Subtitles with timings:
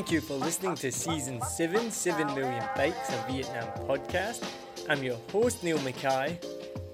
[0.00, 4.42] Thank you for listening to season 7, 7 Million Bikes, a Vietnam podcast.
[4.88, 6.40] I'm your host, Neil Mackay.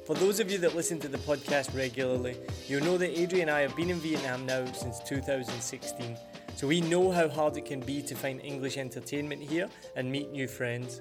[0.04, 2.36] For those of you that listen to the podcast regularly,
[2.66, 6.18] you'll know that Adrian and I have been in Vietnam now since 2016.
[6.56, 10.32] So we know how hard it can be to find English entertainment here and meet
[10.32, 11.00] new friends.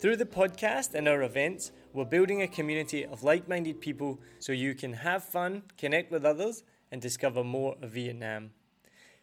[0.00, 4.50] Through the podcast and our events, we're building a community of like minded people so
[4.50, 8.50] you can have fun, connect with others, and discover more of Vietnam.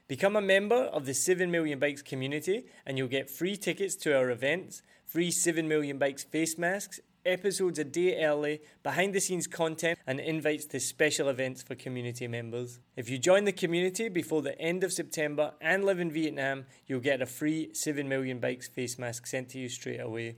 [0.10, 4.18] Become a member of the 7 Million Bikes community and you'll get free tickets to
[4.18, 9.46] our events, free 7 Million Bikes face masks, episodes a day early, behind the scenes
[9.46, 12.80] content, and invites to special events for community members.
[12.96, 17.02] If you join the community before the end of September and live in Vietnam, you'll
[17.02, 20.38] get a free 7 Million Bikes face mask sent to you straight away.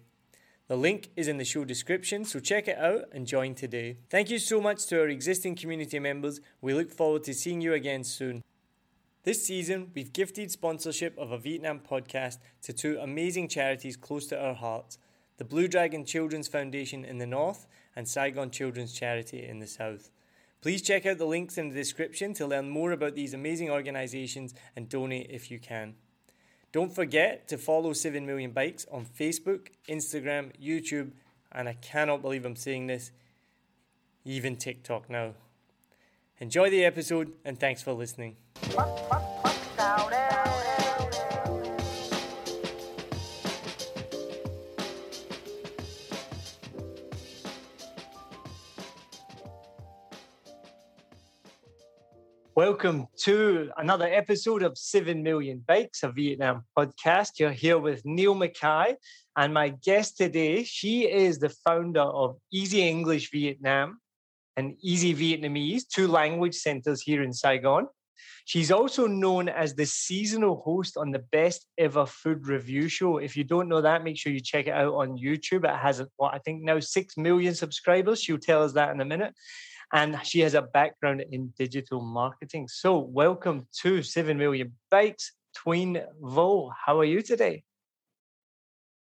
[0.67, 3.99] The link is in the show description, so check it out and join today.
[4.09, 6.41] Thank you so much to our existing community members.
[6.59, 8.43] We look forward to seeing you again soon.
[9.23, 14.39] This season, we've gifted sponsorship of a Vietnam podcast to two amazing charities close to
[14.39, 14.97] our hearts
[15.37, 20.09] the Blue Dragon Children's Foundation in the north and Saigon Children's Charity in the south.
[20.59, 24.55] Please check out the links in the description to learn more about these amazing organisations
[24.75, 25.93] and donate if you can.
[26.71, 31.11] Don't forget to follow 7 Million Bikes on Facebook, Instagram, YouTube,
[31.51, 33.11] and I cannot believe I'm saying this,
[34.25, 35.35] even TikTok now.
[36.41, 38.35] Enjoy the episode and thanks for listening.
[52.55, 57.37] Welcome to another episode of 7 Million Bikes, a Vietnam podcast.
[57.37, 58.95] You're here with Neil Mackay,
[59.35, 63.99] and my guest today, she is the founder of Easy English Vietnam
[64.57, 67.87] and Easy Vietnamese, two language centers here in Saigon.
[68.45, 73.17] She's also known as the seasonal host on the best ever food review show.
[73.17, 75.63] If you don't know that, make sure you check it out on YouTube.
[75.63, 78.21] It has what I think now 6 million subscribers.
[78.21, 79.33] She'll tell us that in a minute
[79.93, 82.67] and she has a background in digital marketing.
[82.67, 86.71] So, welcome to 7 Million Bikes, Tween Vo.
[86.85, 87.63] How are you today?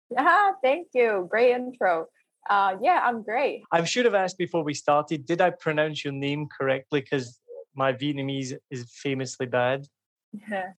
[0.10, 1.28] Yeah, thank you.
[1.30, 2.08] Great intro.
[2.50, 3.62] Uh, yeah, I'm great.
[3.72, 7.02] I should have asked before we started, did I pronounce your name correctly?
[7.02, 7.40] Because
[7.76, 9.86] my Vietnamese is famously bad.
[10.50, 10.72] Yeah.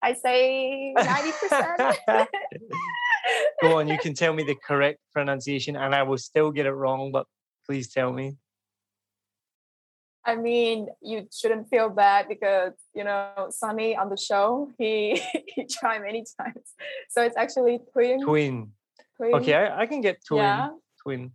[0.00, 1.96] I say 90%.
[3.62, 6.72] Go on, you can tell me the correct pronunciation and I will still get it
[6.72, 7.26] wrong, but
[7.66, 8.36] please tell me.
[10.24, 15.66] I mean, you shouldn't feel bad because you know Sonny on the show he he
[15.66, 16.74] tried many times,
[17.10, 18.22] so it's actually twin.
[18.22, 18.70] Twin.
[19.16, 19.34] twin.
[19.34, 20.44] Okay, I, I, can get twin.
[20.44, 20.68] Yeah.
[21.02, 21.32] Twin.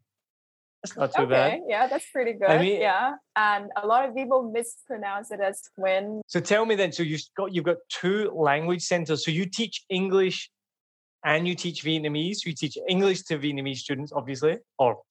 [0.83, 1.31] That's not too okay.
[1.31, 1.59] bad.
[1.67, 2.49] Yeah, that's pretty good.
[2.49, 6.21] I mean, yeah, and a lot of people mispronounce it as twin.
[6.27, 6.91] So tell me then.
[6.91, 9.25] So you've got you've got two language centers.
[9.25, 10.49] So you teach English,
[11.25, 12.45] and you teach Vietnamese.
[12.45, 15.01] You teach English to Vietnamese students, obviously, or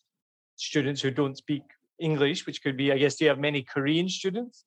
[0.56, 1.62] students who don't speak
[1.98, 4.64] English, which could be, I guess, do you have many Korean students?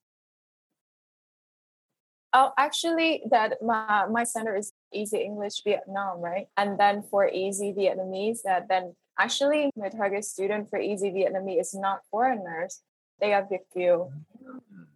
[2.33, 6.47] Oh, actually, that my my center is Easy English Vietnam, right?
[6.57, 11.73] And then for Easy Vietnamese, that then actually my target student for Easy Vietnamese is
[11.73, 12.81] not foreigners.
[13.19, 14.11] They are the few,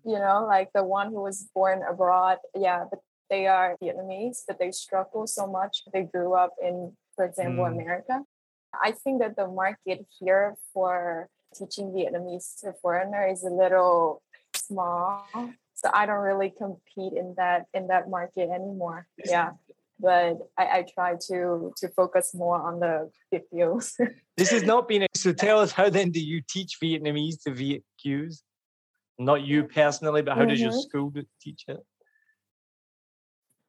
[0.06, 2.38] you know, like the one who was born abroad.
[2.56, 3.00] Yeah, but
[3.30, 5.84] they are Vietnamese, but they struggle so much.
[5.92, 7.74] They grew up in, for example, mm.
[7.74, 8.22] America.
[8.82, 14.24] I think that the market here for teaching Vietnamese to foreigner is a little
[14.56, 15.28] small.
[15.76, 19.08] So I don't really compete in that in that market anymore.
[19.26, 19.52] Yeah.
[20.00, 23.94] But I, I try to to focus more on the Viet Kieus.
[24.38, 27.84] this has not been so tell us how then do you teach Vietnamese to Viet
[28.04, 28.42] Kieus?
[29.20, 30.50] Not you personally, but how mm-hmm.
[30.50, 30.80] does your mm-hmm.
[30.80, 31.80] school teach it?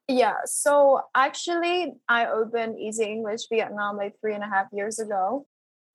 [0.07, 5.47] Yeah, so actually, I opened Easy English Vietnam like three and a half years ago.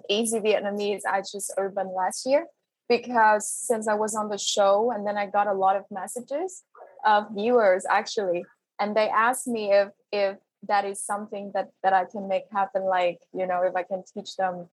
[0.08, 2.46] Easy Vietnamese I just opened last year
[2.88, 6.64] because since I was on the show and then I got a lot of messages
[7.04, 8.44] of viewers actually
[8.80, 10.36] and they asked me if if
[10.66, 14.02] that is something that that I can make happen like you know if I can
[14.12, 14.68] teach them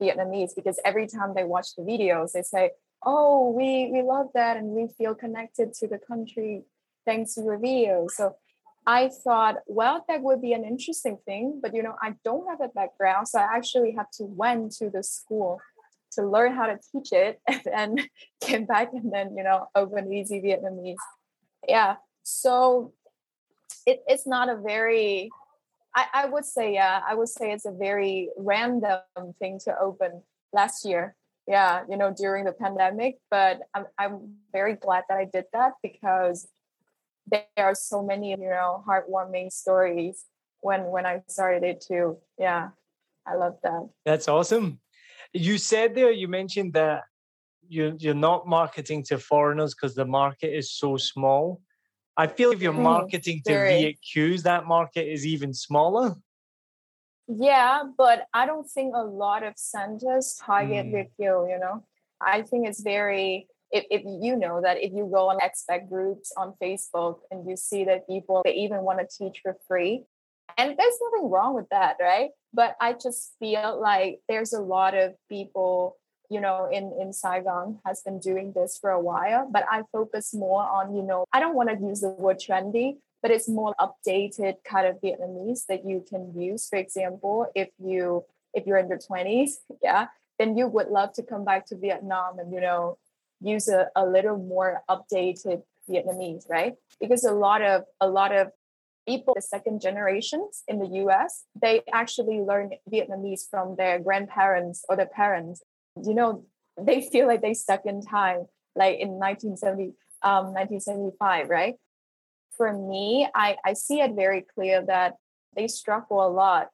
[0.00, 2.70] Vietnamese because every time they watch the videos they say
[3.04, 6.62] oh we we love that and we feel connected to the country
[7.04, 8.36] thanks to your videos so
[8.88, 12.62] I thought, well, that would be an interesting thing, but you know, I don't have
[12.62, 15.60] a background, so I actually have to went to the school
[16.12, 18.06] to learn how to teach it, and then
[18.40, 20.96] came back and then you know open Easy Vietnamese.
[21.68, 22.94] Yeah, so
[23.88, 25.30] it, it's not a very,
[25.96, 29.00] I, I would say, yeah, I would say it's a very random
[29.38, 31.16] thing to open last year.
[31.46, 35.72] Yeah, you know, during the pandemic, but I'm I'm very glad that I did that
[35.82, 36.46] because
[37.30, 40.26] there are so many you know heartwarming stories
[40.60, 42.18] when when i started it too.
[42.38, 42.68] Yeah
[43.26, 43.88] i love that.
[44.04, 44.78] That's awesome.
[45.32, 47.04] You said there you mentioned that
[47.66, 51.62] you you're not marketing to foreigners because the market is so small
[52.18, 56.14] i feel if you're mm, marketing to Viet Kieus, that market is even smaller
[57.26, 60.92] yeah but i don't think a lot of centers target mm.
[60.92, 61.84] Viet Kieu, you know
[62.20, 66.32] i think it's very if, if you know that if you go on expat groups
[66.36, 70.04] on Facebook and you see that people they even want to teach for free,
[70.56, 72.30] and there's nothing wrong with that, right?
[72.54, 75.96] But I just feel like there's a lot of people,
[76.30, 79.48] you know, in in Saigon has been doing this for a while.
[79.50, 82.98] But I focus more on, you know, I don't want to use the word trendy,
[83.22, 86.68] but it's more updated kind of Vietnamese that you can use.
[86.68, 89.50] For example, if you if you're in your 20s,
[89.82, 90.06] yeah,
[90.38, 92.98] then you would love to come back to Vietnam and you know
[93.40, 96.74] use a, a little more updated Vietnamese, right?
[97.00, 98.48] Because a lot of a lot of
[99.08, 104.96] people, the second generations in the US, they actually learn Vietnamese from their grandparents or
[104.96, 105.62] their parents.
[106.04, 106.44] You know,
[106.80, 111.74] they feel like they stuck in time, like in 1970, um, 1975, right?
[112.56, 115.14] For me, I, I see it very clear that
[115.54, 116.68] they struggle a lot,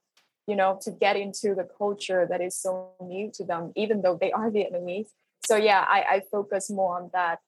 [0.47, 4.19] you know, to get into the culture that is so new to them, even though
[4.21, 5.09] they are Vietnamese
[5.47, 7.39] so yeah I, I focus more on that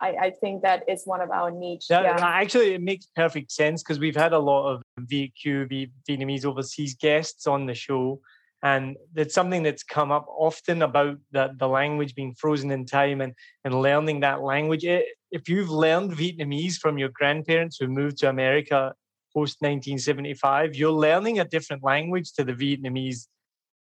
[0.00, 1.86] I, I think that is one of our niche.
[1.88, 2.16] That, yeah.
[2.20, 7.46] Actually, it makes perfect sense because we've had a lot of VQ, Vietnamese overseas guests
[7.46, 8.20] on the show.
[8.64, 13.20] And it's something that's come up often about the, the language being frozen in time
[13.20, 14.84] and, and learning that language.
[14.84, 18.94] It, if you've learned Vietnamese from your grandparents who moved to America
[19.32, 23.26] post 1975, you're learning a different language to the Vietnamese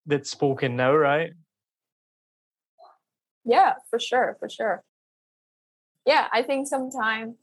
[0.06, 1.30] that's spoken now, right?
[3.44, 4.82] yeah for sure for sure
[6.06, 7.36] yeah i think sometimes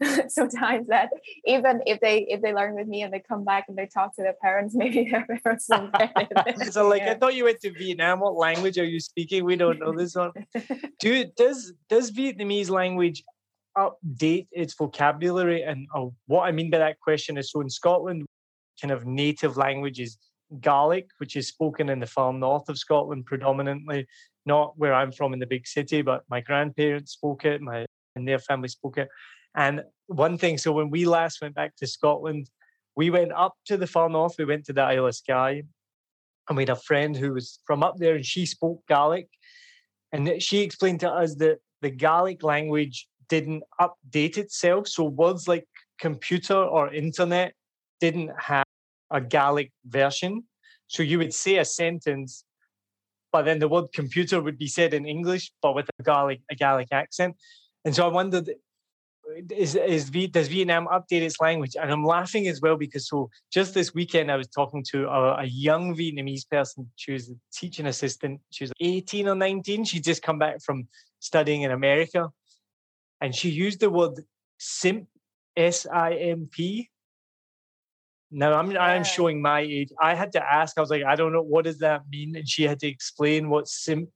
[0.28, 1.08] sometimes that
[1.44, 4.14] even if they if they learn with me and they come back and they talk
[4.14, 7.12] to their parents maybe their parents don't get it so like yeah.
[7.12, 8.20] i thought you went to vietnam.
[8.20, 9.44] What language are you speaking?
[9.44, 10.32] We don't know this one.
[11.00, 13.22] Do does does vietnamese language
[13.76, 15.62] update its vocabulary?
[15.62, 18.26] And oh, what i mean by that question is so in scotland
[18.80, 20.18] kind of native language is
[20.60, 24.06] Gaelic, which is spoken in the far north of Scotland predominantly,
[24.46, 27.84] not where I'm from in the big city, but my grandparents spoke it, my
[28.16, 29.08] and their family spoke it.
[29.56, 32.50] And one thing, so when we last went back to Scotland,
[32.96, 35.62] we went up to the far north, we went to the Isle of Skye,
[36.48, 39.28] and we had a friend who was from up there and she spoke Gaelic.
[40.12, 44.88] And she explained to us that the Gaelic language didn't update itself.
[44.88, 45.66] So words like
[46.00, 47.52] computer or internet
[48.00, 48.64] didn't have
[49.10, 50.44] a Gaelic version.
[50.86, 52.44] So you would say a sentence,
[53.32, 56.54] but then the word computer would be said in English, but with a Gaelic, a
[56.54, 57.36] Gaelic accent.
[57.84, 58.50] And so I wondered,
[59.50, 61.76] is, is does Vietnam update its language?
[61.80, 65.38] And I'm laughing as well because so just this weekend I was talking to a,
[65.38, 66.90] a young Vietnamese person.
[66.96, 68.40] She was a teaching assistant.
[68.50, 69.84] She was 18 or 19.
[69.84, 70.88] She'd just come back from
[71.20, 72.30] studying in America,
[73.20, 74.20] and she used the word
[74.58, 75.08] simp,
[75.56, 76.90] S I M P.
[78.30, 78.82] Now I'm yeah.
[78.82, 79.90] I'm showing my age.
[80.00, 80.76] I had to ask.
[80.76, 83.48] I was like, I don't know what does that mean, and she had to explain
[83.48, 84.10] what simp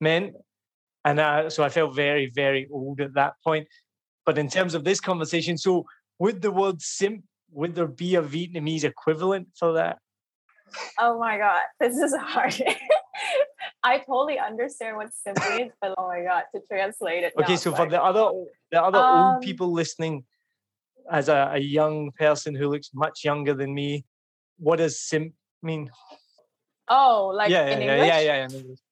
[0.00, 0.34] meant.
[1.06, 3.68] And uh, so I felt very, very old at that point.
[4.26, 5.84] But in terms of this conversation, so
[6.18, 9.98] would the word simp, would there be a Vietnamese equivalent for that?
[10.98, 12.54] Oh my God, this is hard.
[13.82, 17.34] I totally understand what simp means, but oh my God, to translate it.
[17.38, 18.30] Okay, so for the other
[18.72, 20.24] the other um, old people listening,
[21.10, 24.04] as a, a young person who looks much younger than me,
[24.58, 25.90] what does simp mean?
[26.88, 28.08] Oh, like yeah, in yeah, English?
[28.08, 28.48] yeah, yeah,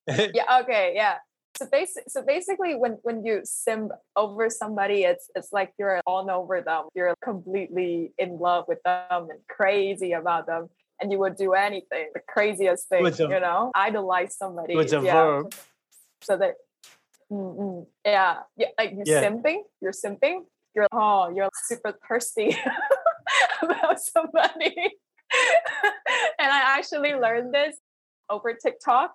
[0.07, 0.61] yeah, yeah.
[0.63, 1.17] Okay, yeah.
[1.59, 6.31] So basically, so basically, when when you sim over somebody, it's it's like you're on
[6.31, 6.85] over them.
[6.95, 12.09] You're completely in love with them and crazy about them, and you would do anything,
[12.15, 14.75] the craziest thing, a, you know, idolize somebody.
[14.75, 15.13] It's a yeah.
[15.13, 15.55] verb.
[16.23, 16.55] So that,
[17.31, 19.23] mm yeah, yeah, like you're yeah.
[19.23, 19.59] simping.
[19.83, 20.45] You're simping.
[20.75, 22.57] You're oh, you're super thirsty
[23.63, 24.75] about somebody.
[26.39, 27.77] and I actually learned this
[28.31, 29.13] over TikTok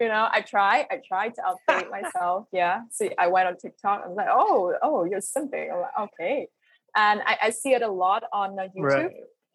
[0.00, 2.82] you know i try i try to update myself yeah.
[2.90, 6.48] See, i went on tiktok i was like oh oh you're simping i'm like okay.
[6.96, 9.10] And i, I see it a lot on uh, youtube right.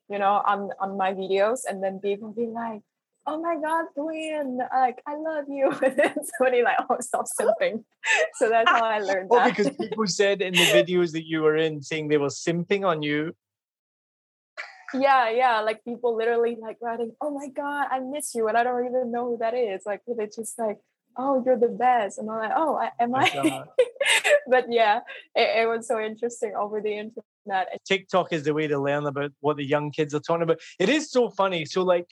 [0.10, 2.81] you know on on my videos and then people be like
[3.27, 5.72] oh my god Dwayne, like i love you.
[5.84, 7.84] And then somebody like oh stop simping.
[8.36, 9.55] So that's how i learned well, that.
[9.55, 13.03] because people said in the videos that you were in saying they were simping on
[13.03, 13.36] you
[14.93, 18.63] yeah yeah like people literally like writing oh my god i miss you and i
[18.63, 20.77] don't even know who that is like they just like
[21.17, 23.63] oh you're the best and i'm like oh I, am i?
[24.48, 25.00] but yeah
[25.36, 27.79] it, it, was so interesting over the internet.
[27.88, 30.60] Tiktok is the way to learn about what the young kids are talking about.
[30.79, 32.08] It is so funny so like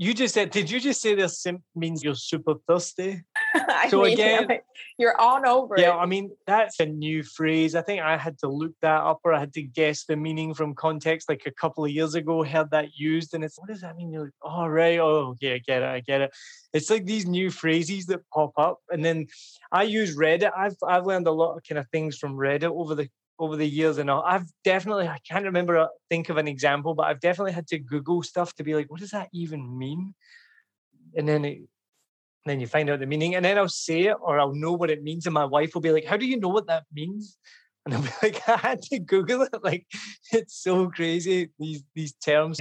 [0.00, 1.44] you just said, did you just say this
[1.74, 3.20] means you're super thirsty?
[3.88, 4.56] so mean, again, yeah,
[4.98, 5.98] you're on over yeah, it.
[5.98, 7.74] I mean, that's a new phrase.
[7.74, 10.54] I think I had to look that up or I had to guess the meaning
[10.54, 13.34] from context like a couple of years ago, heard that used.
[13.34, 14.12] And it's, what does that mean?
[14.12, 14.98] You're like, oh, right.
[14.98, 15.88] Oh, yeah, I get it.
[15.88, 16.30] I get it.
[16.72, 18.78] It's like these new phrases that pop up.
[18.90, 19.26] And then
[19.72, 20.52] I use Reddit.
[20.56, 23.66] I've, I've learned a lot of kind of things from Reddit over the over the
[23.66, 24.22] years and all.
[24.22, 27.78] I've definitely I can't remember uh, think of an example, but I've definitely had to
[27.78, 30.14] Google stuff to be like, what does that even mean?
[31.16, 31.60] And then it,
[32.48, 34.90] then you find out the meaning, and then I'll say it or I'll know what
[34.90, 37.38] it means, and my wife will be like, "How do you know what that means?"
[37.86, 39.54] And I'll be like, "I had to Google it.
[39.62, 39.86] Like,
[40.30, 42.60] it's so crazy these these terms."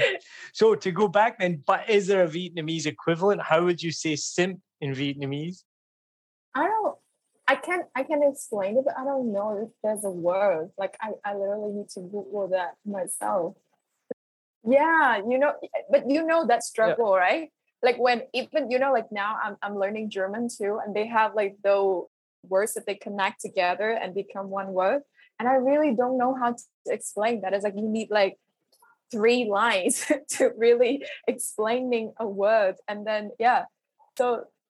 [0.53, 3.41] So to go back then, but is there a Vietnamese equivalent?
[3.41, 5.63] How would you say simp in Vietnamese?
[6.55, 6.97] I don't
[7.47, 7.85] I can't.
[7.95, 10.69] I can explain it, but I don't know if there's a word.
[10.77, 13.55] Like I, I literally need to Google that myself.
[14.65, 15.53] Yeah, you know,
[15.89, 17.19] but you know that struggle, yeah.
[17.19, 17.49] right?
[17.87, 21.35] Like when even you know, like now I'm I'm learning German too, and they have
[21.35, 22.03] like those
[22.43, 25.03] words that they connect together and become one word.
[25.39, 27.53] And I really don't know how to explain that.
[27.53, 28.35] It's like you need like
[29.09, 32.75] three lines to really explaining a word.
[32.89, 33.63] And then yeah.
[34.17, 34.25] So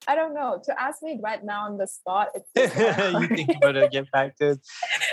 [0.08, 0.62] I don't know.
[0.66, 2.52] To ask me right now on the spot, it's
[3.20, 4.60] you think about it, get back to it.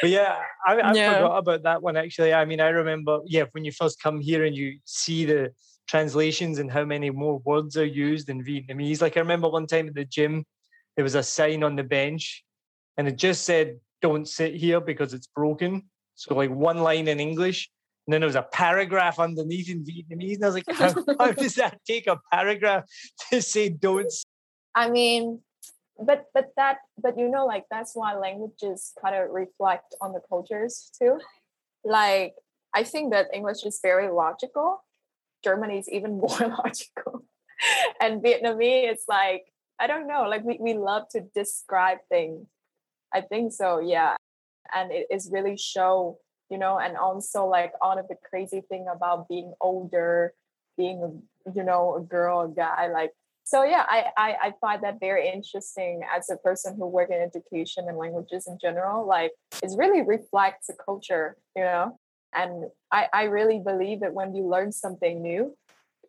[0.02, 1.14] But yeah, I, I yeah.
[1.14, 2.34] forgot about that one actually.
[2.34, 5.54] I mean, I remember, yeah, when you first come here and you see the
[5.86, 9.00] translations and how many more words are used in Vietnamese.
[9.00, 10.44] Like I remember one time at the gym,
[10.96, 12.44] there was a sign on the bench,
[12.96, 17.20] and it just said, "Don't sit here because it's broken." So like one line in
[17.20, 17.70] English,
[18.06, 20.36] and then there was a paragraph underneath in Vietnamese.
[20.36, 22.84] And I was like, how, how does that take a paragraph
[23.30, 24.12] to say don't
[24.74, 25.40] I mean,
[25.98, 30.20] but but that but you know like that's why languages kind of reflect on the
[30.28, 31.18] cultures too.
[31.84, 32.34] Like
[32.74, 34.83] I think that English is very logical.
[35.44, 37.24] Germany is even more logical.
[38.00, 39.44] and Vietnamese it's like
[39.78, 42.46] I don't know, like we, we love to describe things.
[43.12, 44.14] I think so, yeah.
[44.74, 48.86] And it is really show, you know, and also like all of the crazy thing
[48.92, 50.32] about being older,
[50.76, 51.22] being
[51.54, 53.10] you know, a girl, a guy, like
[53.44, 57.20] so yeah I, I, I find that very interesting as a person who work in
[57.20, 59.32] education and languages in general like
[59.62, 61.98] it really reflects the culture you know
[62.34, 65.56] and i i really believe that when you learn something new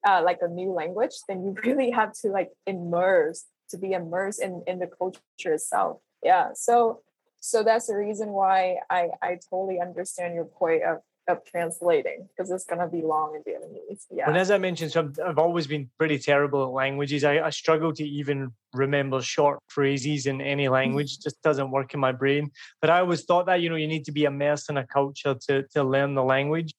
[0.07, 4.41] uh, like a new language then you really have to like immerse to be immersed
[4.41, 5.97] in in the culture itself.
[6.23, 7.01] Yeah so
[7.39, 12.51] so that's the reason why i i totally understand your point of of translating because
[12.51, 14.05] it's going to be long in Vietnamese.
[14.11, 14.27] Yeah.
[14.27, 17.23] And as I mentioned, so I've, I've always been pretty terrible at languages.
[17.23, 20.73] I, I, struggle to even remember short phrases in any mm-hmm.
[20.73, 21.13] language.
[21.13, 22.51] It just doesn't work in my brain.
[22.81, 25.35] But I always thought that, you know, you need to be immersed in a culture
[25.47, 26.73] to, to learn the language.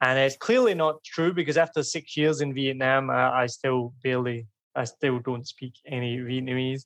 [0.00, 4.46] And it's clearly not true because after six years in Vietnam, I, I still barely,
[4.74, 6.84] I still don't speak any Vietnamese.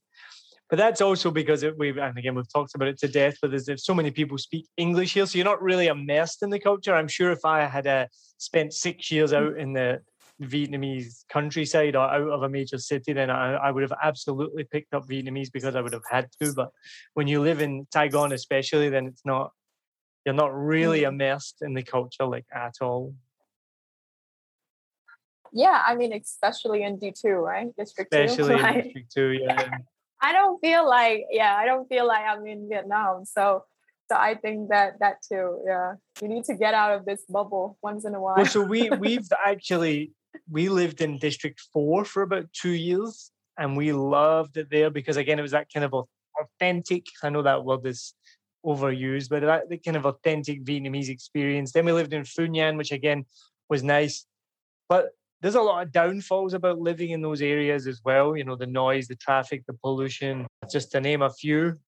[0.72, 3.50] But that's also because it, we've, and again, we've talked about it to death, but
[3.50, 5.26] there's, there's so many people speak English here.
[5.26, 6.94] So you're not really immersed in the culture.
[6.94, 8.06] I'm sure if I had uh,
[8.38, 10.00] spent six years out in the
[10.40, 14.94] Vietnamese countryside or out of a major city, then I, I would have absolutely picked
[14.94, 16.54] up Vietnamese because I would have had to.
[16.54, 16.70] But
[17.12, 19.50] when you live in Saigon, especially, then it's not,
[20.24, 21.20] you're not really mm-hmm.
[21.20, 23.14] immersed in the culture like at all.
[25.52, 27.76] Yeah, I mean, especially in D2, right?
[27.76, 28.54] District especially 2.
[28.54, 29.68] Especially in District 2, yeah.
[30.22, 33.24] I don't feel like yeah, I don't feel like I'm in Vietnam.
[33.24, 33.64] So
[34.10, 35.94] so I think that that too, yeah.
[36.20, 38.36] You need to get out of this bubble once in a while.
[38.36, 40.12] Well, so we we've actually
[40.50, 45.16] we lived in District Four for about two years, and we loved it there because
[45.16, 45.94] again, it was that kind of
[46.40, 47.06] authentic.
[47.22, 48.14] I know that word is
[48.64, 51.72] overused, but that the kind of authentic Vietnamese experience.
[51.72, 53.24] Then we lived in Phu Nhuan, which again
[53.68, 54.26] was nice,
[54.88, 55.10] but
[55.42, 58.36] there's a lot of downfalls about living in those areas as well.
[58.36, 61.78] You know, the noise, the traffic, the pollution, just to name a few.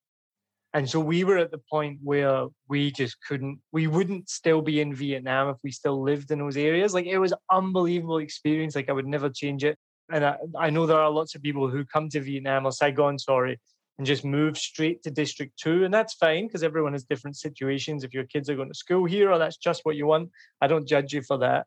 [0.75, 4.81] And so we were at the point where we just couldn't, we wouldn't still be
[4.81, 6.95] in Vietnam if we still lived in those areas.
[6.95, 8.75] Like it was unbelievable experience.
[8.75, 9.79] Like I would never change it.
[10.13, 13.21] And I, I know there are lots of people who come to Vietnam or Saigon,
[13.21, 13.61] sorry,
[13.99, 15.85] and just move straight to District 2.
[15.85, 18.03] And that's fine because everyone has different situations.
[18.03, 20.31] If your kids are going to school here or that's just what you want,
[20.61, 21.67] I don't judge you for that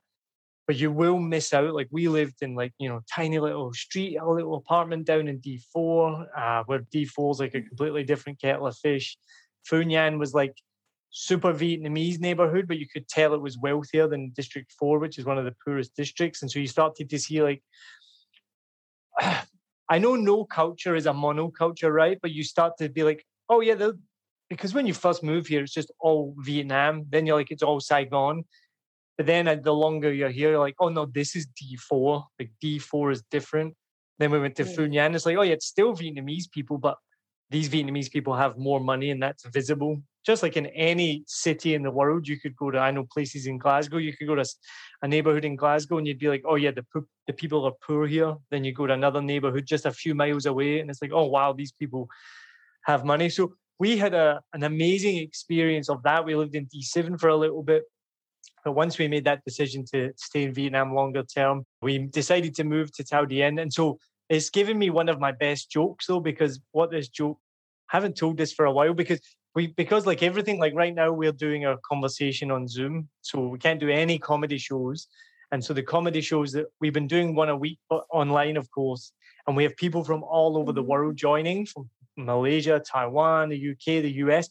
[0.67, 1.73] but you will miss out.
[1.73, 5.39] Like we lived in like, you know, tiny little street, a little apartment down in
[5.39, 9.17] D4, uh, where D4 is like a completely different kettle of fish.
[9.69, 10.53] Phu Nhuan was like
[11.09, 15.25] super Vietnamese neighborhood, but you could tell it was wealthier than District 4, which is
[15.25, 16.41] one of the poorest districts.
[16.41, 17.63] And so you started to see like,
[19.89, 22.19] I know no culture is a monoculture, right?
[22.21, 23.91] But you start to be like, oh yeah,
[24.49, 27.05] because when you first move here, it's just all Vietnam.
[27.09, 28.43] Then you're like, it's all Saigon.
[29.17, 32.23] But then uh, the longer you're here, you're like, oh no, this is D4.
[32.39, 33.73] Like D4 is different.
[34.19, 35.15] Then we went to Phu Nhuan.
[35.15, 36.97] It's like, oh yeah, it's still Vietnamese people, but
[37.49, 40.01] these Vietnamese people have more money and that's visible.
[40.25, 43.47] Just like in any city in the world, you could go to, I know places
[43.47, 44.45] in Glasgow, you could go to
[45.01, 46.85] a neighborhood in Glasgow and you'd be like, oh yeah, the,
[47.27, 48.35] the people are poor here.
[48.51, 51.25] Then you go to another neighborhood just a few miles away and it's like, oh
[51.25, 52.09] wow, these people
[52.85, 53.29] have money.
[53.29, 56.25] So we had a, an amazing experience of that.
[56.25, 57.83] We lived in D7 for a little bit.
[58.67, 62.65] But once we made that decision to stay in Vietnam longer term, we decided to
[62.65, 63.59] move to Thao Dien.
[63.59, 67.39] And so it's given me one of my best jokes though, because what this joke,
[67.89, 69.21] I haven't told this for a while because
[69.55, 73.07] we because like everything, like right now we're doing a conversation on Zoom.
[73.21, 75.07] So we can't do any comedy shows.
[75.53, 78.69] And so the comedy shows that we've been doing one a week but online, of
[78.69, 79.13] course.
[79.47, 80.91] And we have people from all over the mm-hmm.
[80.91, 84.49] world joining from Malaysia, Taiwan, the UK, the US.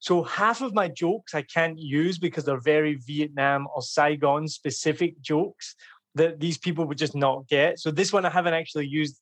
[0.00, 5.20] So half of my jokes I can't use because they're very Vietnam or Saigon specific
[5.20, 5.76] jokes
[6.14, 7.78] that these people would just not get.
[7.78, 9.20] So this one I haven't actually used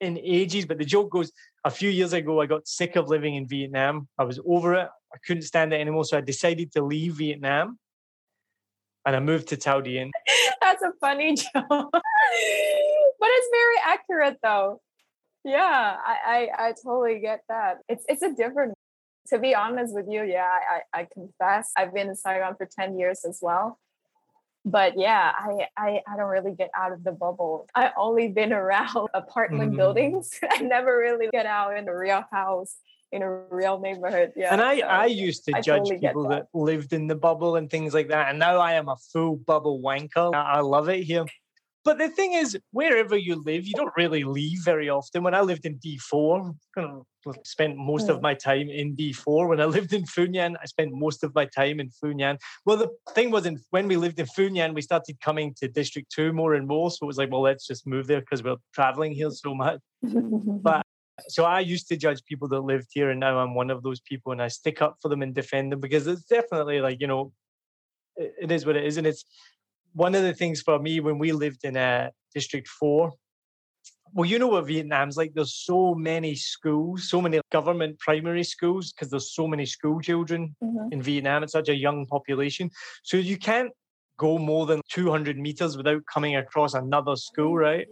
[0.00, 1.32] in ages, but the joke goes
[1.64, 4.08] a few years ago, I got sick of living in Vietnam.
[4.18, 4.88] I was over it.
[5.12, 6.04] I couldn't stand it anymore.
[6.04, 7.78] So I decided to leave Vietnam
[9.04, 10.12] and I moved to Thao Dien.
[10.60, 11.90] That's a funny joke.
[11.90, 12.02] but
[13.22, 14.80] it's very accurate though.
[15.44, 17.78] Yeah, I, I, I totally get that.
[17.88, 18.74] It's it's a different
[19.28, 20.48] to be honest with you, yeah,
[20.94, 23.78] I, I confess I've been in Saigon for 10 years as well.
[24.64, 27.68] But yeah, I, I, I don't really get out of the bubble.
[27.74, 29.76] I only been around apartment mm-hmm.
[29.76, 30.38] buildings.
[30.50, 32.76] I never really get out in a real house
[33.12, 34.32] in a real neighborhood.
[34.34, 34.52] Yeah.
[34.52, 36.48] And I, so, I used to judge totally people that.
[36.52, 36.58] that.
[36.58, 38.30] lived in the bubble and things like that.
[38.30, 40.34] And now I am a full bubble wanker.
[40.34, 41.24] I love it here.
[41.84, 45.22] But the thing is, wherever you live, you don't really leave very often.
[45.22, 46.56] When I lived in D4,
[47.44, 48.22] spent most of hmm.
[48.22, 49.48] my time in D4.
[49.48, 52.38] When I lived in Phu Nhuan, I spent most of my time in Phu Nhuan.
[52.64, 55.68] Well, the thing was, in, when we lived in Phu Nhuan, we started coming to
[55.68, 56.90] District 2 more and more.
[56.90, 59.80] So it was like, well, let's just move there because we're traveling here so much.
[60.02, 60.82] but
[61.28, 64.00] so I used to judge people that lived here, and now I'm one of those
[64.00, 67.06] people, and I stick up for them and defend them because it's definitely like, you
[67.06, 67.32] know,
[68.16, 68.96] it, it is what it is.
[68.96, 69.24] And it's
[69.92, 73.12] one of the things for me when we lived in uh, District 4,
[74.16, 75.34] well, you know what Vietnam's like.
[75.34, 80.56] There's so many schools, so many government primary schools, because there's so many school children
[80.64, 80.90] mm-hmm.
[80.90, 81.42] in Vietnam.
[81.42, 82.70] It's such a young population.
[83.02, 83.70] So you can't
[84.18, 87.86] go more than 200 meters without coming across another school, right?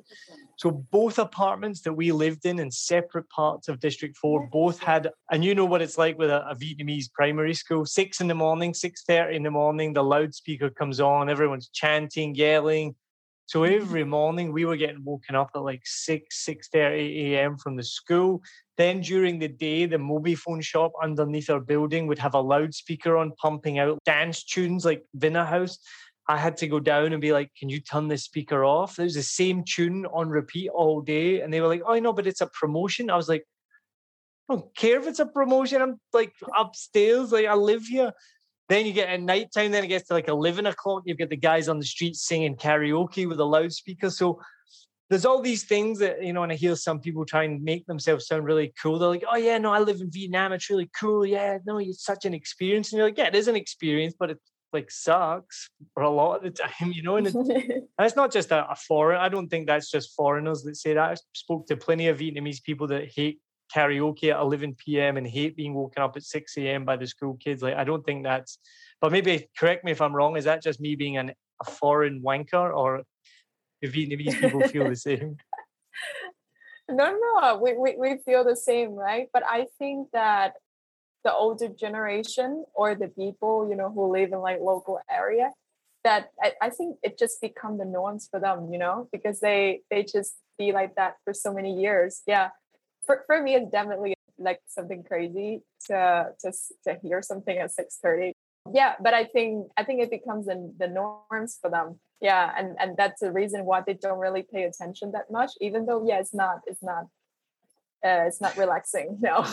[0.56, 5.10] So both apartments that we lived in in separate parts of District 4 both had,
[5.30, 8.34] and you know what it's like with a, a Vietnamese primary school, six in the
[8.34, 12.94] morning, 6.30 in the morning, the loudspeaker comes on, everyone's chanting, yelling.
[13.46, 17.58] So every morning we were getting woken up at like 6, 6.30 a.m.
[17.58, 18.42] from the school.
[18.78, 23.16] Then during the day, the mobile phone shop underneath our building would have a loudspeaker
[23.16, 25.78] on pumping out dance tunes like Vina House.
[26.26, 29.14] I had to go down and be like, "Can you turn the speaker off?" Was
[29.14, 32.40] the same tune on repeat all day, and they were like, "Oh no, but it's
[32.40, 33.44] a promotion." I was like,
[34.48, 35.82] "I don't care if it's a promotion.
[35.82, 38.12] I'm like upstairs, like I live here."
[38.68, 39.72] Then you get at night time.
[39.72, 41.02] Then it gets to like eleven o'clock.
[41.04, 44.10] You've got the guys on the street singing karaoke with a loudspeaker.
[44.10, 44.40] So
[45.10, 47.86] there's all these things that you know, and I hear some people try and make
[47.86, 48.98] themselves sound really cool.
[48.98, 50.52] They're like, "Oh yeah, no, I live in Vietnam.
[50.52, 51.26] It's really cool.
[51.26, 54.30] Yeah, no, it's such an experience." And you're like, "Yeah, it is an experience, but
[54.30, 54.38] it
[54.72, 58.32] like sucks for a lot of the time, you know." And, it, and it's not
[58.32, 59.20] just a, a foreign.
[59.20, 61.10] I don't think that's just foreigners that say that.
[61.10, 63.40] I spoke to plenty of Vietnamese people that hate
[63.74, 65.16] karaoke at 11 p.m.
[65.16, 66.84] and hate being woken up at 6 a.m.
[66.84, 67.62] by the school kids.
[67.62, 68.58] Like, I don't think that's.
[69.00, 70.36] But maybe correct me if I'm wrong.
[70.36, 73.02] Is that just me being an, a foreign wanker, or
[73.82, 75.36] do Vietnamese people feel the same?
[76.90, 79.28] no, no, we, we, we feel the same, right?
[79.32, 80.54] But I think that
[81.24, 85.50] the older generation or the people, you know, who live in like local area,
[86.04, 89.80] that I, I think it just become the norms for them, you know, because they
[89.90, 92.22] they just be like that for so many years.
[92.26, 92.50] Yeah.
[93.06, 96.52] For for me it's definitely like something crazy to to
[96.86, 98.32] to hear something at 6:30.
[98.72, 102.00] Yeah, but I think I think it becomes the, the norms for them.
[102.20, 105.86] Yeah, and and that's the reason why they don't really pay attention that much, even
[105.86, 107.04] though yeah, it's not it's not
[108.04, 109.18] uh, it's not relaxing.
[109.20, 109.44] No,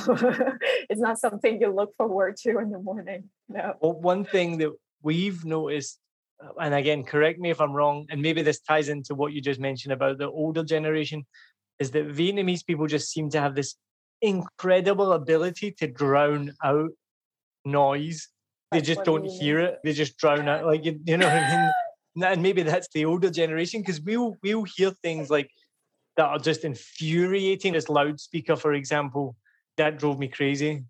[0.90, 3.30] it's not something you look forward to in the morning.
[3.50, 3.74] No.
[3.82, 6.00] Well, one thing that we've noticed,
[6.44, 9.42] uh, and again, correct me if I'm wrong, and maybe this ties into what you
[9.42, 11.26] just mentioned about the older generation,
[11.82, 13.76] is that Vietnamese people just seem to have this
[14.22, 16.92] incredible ability to drown out
[17.66, 18.28] noise.
[18.72, 19.80] They just do don't hear it.
[19.84, 21.72] They just drown out, like you, you know what I mean.
[22.24, 25.50] And maybe that's the older generation because we'll we'll hear things like
[26.18, 27.72] that are just infuriating.
[27.72, 29.38] This loudspeaker, for example,
[29.78, 30.84] that drove me crazy.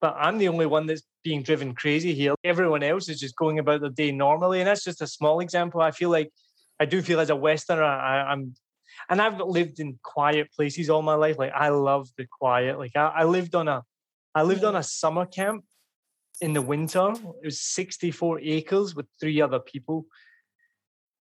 [0.00, 2.34] But I'm the only one that's being driven crazy here.
[2.42, 5.80] Everyone else is just going about their day normally, and that's just a small example.
[5.80, 6.28] I feel like
[6.80, 8.54] I do feel as a Westerner, I, I'm,
[9.12, 11.36] and I've lived in quiet places all my life.
[11.38, 12.78] Like I love the quiet.
[12.78, 13.82] Like I, I lived on a,
[14.34, 15.66] I lived on a summer camp
[16.40, 17.12] in the winter.
[17.42, 20.06] It was 64 acres with three other people.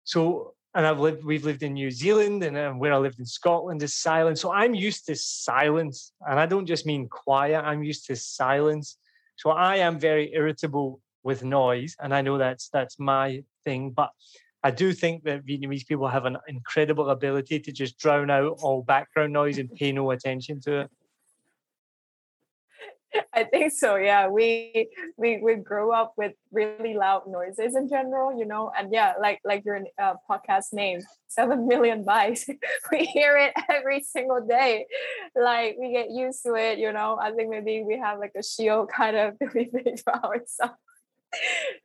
[0.05, 3.27] So, and I've lived, we've lived in New Zealand and uh, where I lived in
[3.27, 4.38] Scotland is silent.
[4.38, 6.14] So I'm used to silence.
[6.27, 8.97] And I don't just mean quiet, I'm used to silence.
[9.37, 11.97] So I am very irritable with noise.
[12.01, 13.90] And I know that's that's my thing.
[13.90, 14.09] But
[14.64, 18.83] I do think that Vietnamese people have an incredible ability to just drown out all
[18.83, 20.90] background noise and pay no attention to it.
[23.33, 23.96] I think so.
[23.96, 28.92] Yeah, we we we grew up with really loud noises in general, you know, and
[28.92, 32.46] yeah, like like your uh, podcast name, seven million bikes.
[32.90, 34.87] we hear it every single day.
[35.37, 37.18] Like we get used to it, you know.
[37.20, 40.74] I think maybe we have like a shield kind of that we made for ourselves.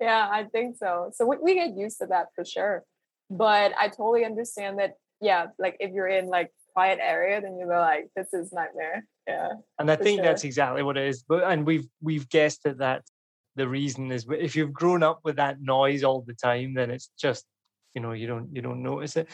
[0.01, 1.12] Yeah, I think so.
[1.13, 2.83] So we, we get used to that for sure.
[3.29, 4.93] But I totally understand that.
[5.21, 9.05] Yeah, like if you're in like quiet area, then you go like, this is nightmare.
[9.27, 9.49] Yeah.
[9.77, 11.23] And I think that's exactly what it is.
[11.27, 13.03] But and we've we've guessed at that
[13.55, 17.09] the reason is if you've grown up with that noise all the time, then it's
[17.19, 17.45] just
[17.93, 19.27] you know you don't you don't notice it.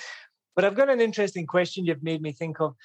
[0.55, 2.75] But I've got an interesting question you've made me think of.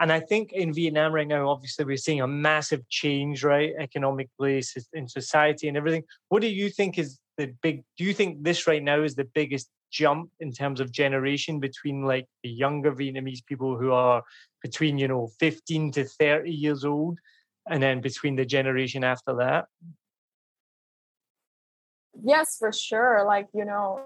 [0.00, 3.74] And I think in Vietnam right now, obviously, we're seeing a massive change, right?
[3.78, 4.62] Economically,
[4.94, 6.04] in society and everything.
[6.30, 9.28] What do you think is the big, do you think this right now is the
[9.34, 14.22] biggest jump in terms of generation between like the younger Vietnamese people who are
[14.62, 17.18] between, you know, 15 to 30 years old
[17.68, 19.66] and then between the generation after that?
[22.22, 23.24] Yes, for sure.
[23.26, 24.04] Like, you know,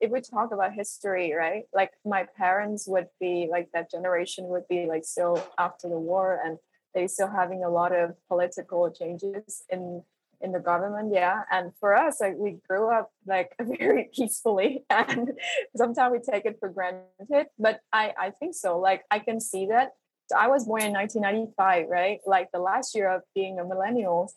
[0.00, 1.64] if we talk about history, right?
[1.72, 6.40] Like my parents would be like that generation would be like still after the war
[6.44, 6.58] and
[6.94, 10.02] they still having a lot of political changes in
[10.40, 11.12] in the government.
[11.14, 11.42] Yeah.
[11.50, 15.32] And for us, like we grew up like very peacefully and
[15.74, 17.46] sometimes we take it for granted.
[17.58, 18.78] But I, I think so.
[18.78, 19.92] Like I can see that.
[20.28, 22.18] So I was born in 1995, right?
[22.26, 24.32] Like the last year of being a millennial,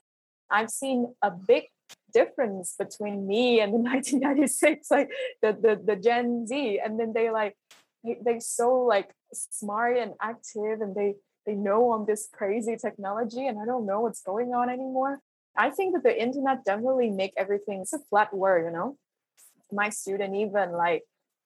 [0.49, 1.63] I've seen a big
[2.13, 5.09] difference between me and the 1996 like
[5.41, 7.55] the the, the gen z and then they like
[8.03, 13.47] they, they so like smart and active and they they know on this crazy technology
[13.47, 15.19] and i don't know what's going on anymore
[15.57, 18.97] i think that the internet definitely make everything it's a flat word you know
[19.71, 21.03] my student even like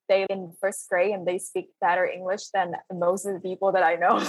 [0.08, 3.82] they in first grade and they speak better English than most of the people that
[3.82, 4.20] I know.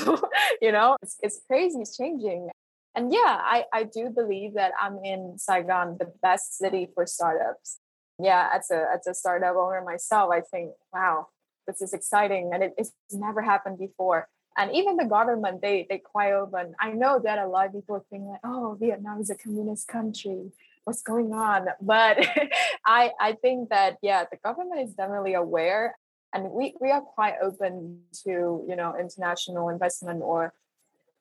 [0.61, 2.49] you know, it's, it's crazy, it's changing.
[2.95, 7.79] And yeah, I, I do believe that I'm in Saigon, the best city for startups.
[8.17, 11.27] Yeah, as a as a startup owner myself, I think, wow,
[11.67, 14.29] this is exciting and it, it's never happened before.
[14.57, 16.75] And even the government, they they quite open.
[16.79, 20.53] I know that a lot of people think like, oh, Vietnam is a communist country
[20.85, 22.17] what's going on but
[22.85, 25.95] i i think that yeah the government is definitely aware
[26.33, 30.53] and we we are quite open to you know international investment or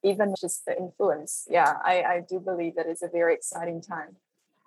[0.04, 4.16] even just the influence yeah i i do believe that it's a very exciting time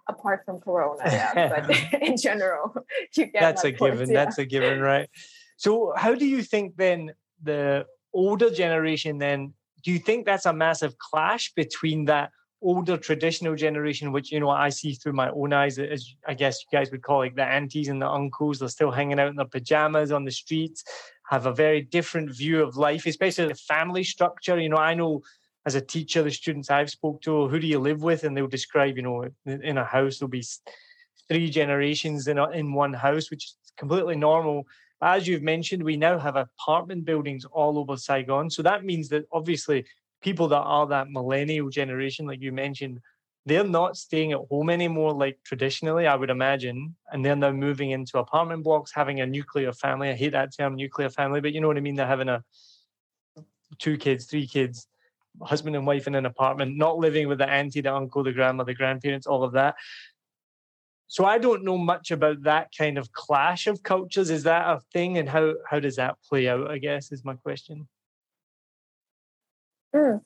[0.09, 2.73] apart from corona yeah but in general
[3.15, 4.25] you get that's a point, given yeah.
[4.25, 5.09] that's a given right
[5.57, 7.11] so how do you think then
[7.43, 13.55] the older generation then do you think that's a massive clash between that older traditional
[13.55, 16.91] generation, which you know I see through my own eyes, as I guess you guys
[16.91, 20.11] would call like the aunties and the uncles, they're still hanging out in their pajamas
[20.11, 20.83] on the streets,
[21.29, 24.59] have a very different view of life, especially the family structure.
[24.59, 25.21] You know, I know
[25.65, 28.23] as a teacher, the students I've spoke to, who do you live with?
[28.23, 30.45] And they'll describe, you know, in a house there'll be
[31.27, 34.65] three generations in a, in one house, which is completely normal.
[35.01, 38.49] As you've mentioned, we now have apartment buildings all over Saigon.
[38.49, 39.85] So that means that obviously
[40.21, 42.99] people that are that millennial generation, like you mentioned,
[43.45, 46.95] they're not staying at home anymore like traditionally, I would imagine.
[47.11, 50.09] And then they're moving into apartment blocks, having a nuclear family.
[50.09, 51.95] I hate that term, nuclear family, but you know what I mean?
[51.95, 52.43] They're having a
[53.79, 54.87] two kids, three kids,
[55.41, 58.63] husband and wife in an apartment, not living with the auntie, the uncle, the grandma,
[58.63, 59.75] the grandparents, all of that.
[61.07, 64.29] So I don't know much about that kind of clash of cultures.
[64.29, 65.17] Is that a thing?
[65.17, 66.69] And how how does that play out?
[66.69, 67.87] I guess is my question.
[69.95, 70.21] Mm.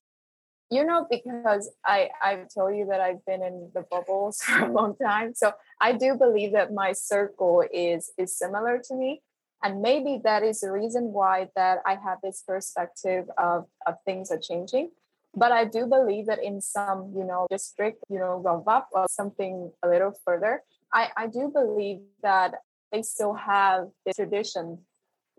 [0.70, 4.72] You know, because I I've told you that I've been in the bubbles for a
[4.72, 9.22] long time, so I do believe that my circle is is similar to me,
[9.62, 14.32] and maybe that is the reason why that I have this perspective of of things
[14.32, 14.92] are changing.
[15.36, 19.06] But I do believe that in some, you know, district, you know, Go Vap or
[19.10, 22.56] something a little further, I I do believe that
[22.92, 24.80] they still have the tradition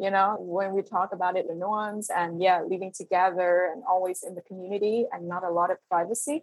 [0.03, 4.25] you know, when we talk about it, the norms and yeah, living together and always
[4.25, 6.43] in the community and not a lot of privacy.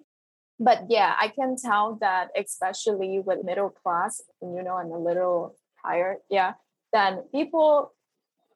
[0.62, 5.58] But yeah, I can tell that especially with middle class, you know, and a little
[5.84, 6.54] higher, yeah,
[6.94, 7.92] then people,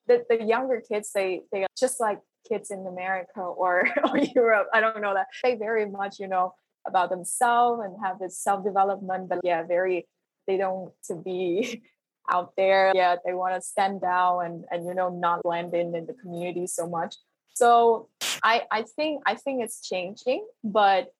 [0.07, 4.69] the, the younger kids, they they are just like kids in America or, or Europe.
[4.73, 6.53] I don't know that they very much, you know,
[6.87, 10.07] about themselves and have this self development, but yeah, very
[10.47, 11.81] they don't to be
[12.31, 12.91] out there.
[12.95, 16.13] Yeah, they want to stand out and and you know not blend in in the
[16.13, 17.15] community so much.
[17.53, 18.09] So
[18.43, 21.13] I I think I think it's changing, but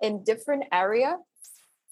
[0.00, 1.16] in different area,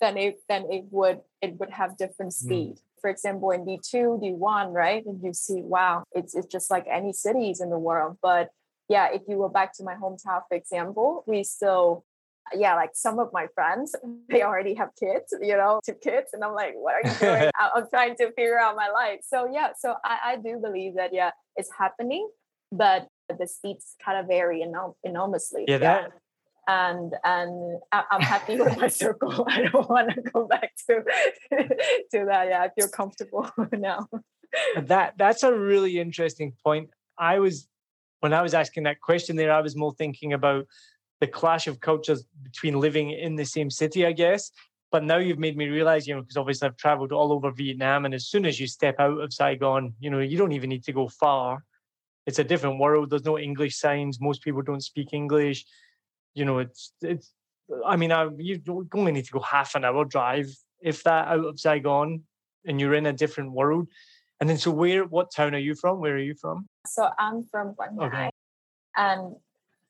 [0.01, 2.47] then it then it would it would have different hmm.
[2.47, 2.75] speed.
[2.75, 2.83] Mm.
[3.01, 5.07] For example, in D2, D1, right?
[5.07, 8.19] And you see, wow, it's it's just like any cities in the world.
[8.21, 8.51] But
[8.89, 12.05] yeah, if you go back to my hometown, for example, we still
[12.55, 13.95] yeah, like some of my friends,
[14.29, 16.29] they already have kids, you know, two kids.
[16.33, 17.51] And I'm like, what are you doing?
[17.75, 19.21] I'm trying to figure out my life.
[19.27, 22.29] So yeah, so I, I do believe that, yeah, it's happening,
[22.73, 23.09] but
[23.39, 25.65] the speeds kind of vary enorm- enormously.
[25.69, 26.13] Yeah, that,
[26.69, 29.45] and and I'm happy with my circle.
[29.49, 31.03] I don't want to go back to
[31.51, 32.49] to that.
[32.49, 34.09] Yeah, I feel comfortable now.
[34.77, 36.91] that that's a really interesting point.
[37.19, 37.69] I was
[38.21, 40.67] when I was asking that question there, I was more thinking about
[41.21, 44.51] the clash of cultures between living in the same city, I guess.
[44.91, 48.05] But now you've made me realize, you know, because obviously I've traveled all over Vietnam,
[48.07, 50.85] and as soon as you step out of Saigon, you know, you don't even need
[50.85, 51.65] to go far.
[52.27, 53.11] It's a different world.
[53.11, 54.21] There's no English signs.
[54.21, 55.65] Most people don't speak English.
[56.35, 57.33] You know, it's it's.
[57.85, 58.63] I mean, I, you
[58.95, 60.49] only need to go half an hour drive,
[60.81, 62.23] if that, out of Saigon,
[62.65, 63.89] and you're in a different world.
[64.41, 65.05] And then, so where?
[65.05, 66.01] What town are you from?
[66.01, 66.67] Where are you from?
[66.87, 68.31] So I'm from Quảng okay.
[68.97, 69.37] and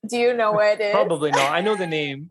[0.06, 0.92] do you know where it is?
[0.92, 1.50] Probably not.
[1.52, 2.30] I know the name.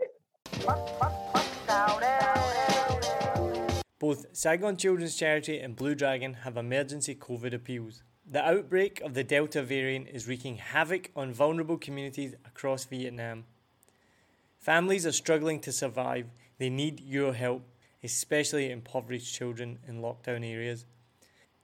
[4.00, 8.04] Both Saigon Children's Charity and Blue Dragon have emergency COVID appeals.
[8.30, 13.46] The outbreak of the Delta variant is wreaking havoc on vulnerable communities across Vietnam.
[14.60, 16.28] Families are struggling to survive.
[16.58, 17.64] They need your help,
[18.04, 20.86] especially impoverished children in lockdown areas.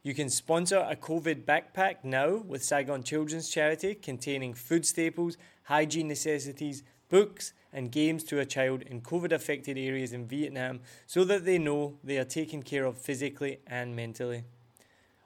[0.03, 6.07] You can sponsor a COVID backpack now with Saigon Children's Charity containing food staples, hygiene
[6.07, 11.45] necessities, books, and games to a child in COVID affected areas in Vietnam so that
[11.45, 14.43] they know they are taken care of physically and mentally.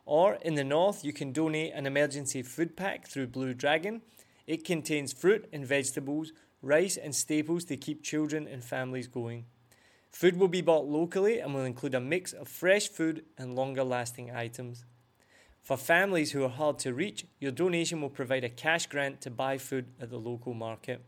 [0.05, 4.01] Or in the north, you can donate an emergency food pack through Blue Dragon.
[4.45, 9.45] It contains fruit and vegetables, rice, and staples to keep children and families going.
[10.09, 13.83] Food will be bought locally and will include a mix of fresh food and longer
[13.83, 14.85] lasting items.
[15.67, 19.29] For families who are hard to reach, your donation will provide a cash grant to
[19.29, 21.03] buy food at the local market.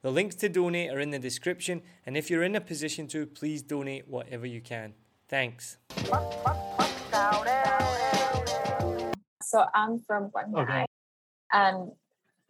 [0.00, 3.26] The links to donate are in the description, and if you're in a position to,
[3.26, 4.94] please donate whatever you can.
[5.28, 5.76] Thanks.
[9.40, 10.86] So I'm from Quảng Ngãi, okay.
[11.52, 11.92] and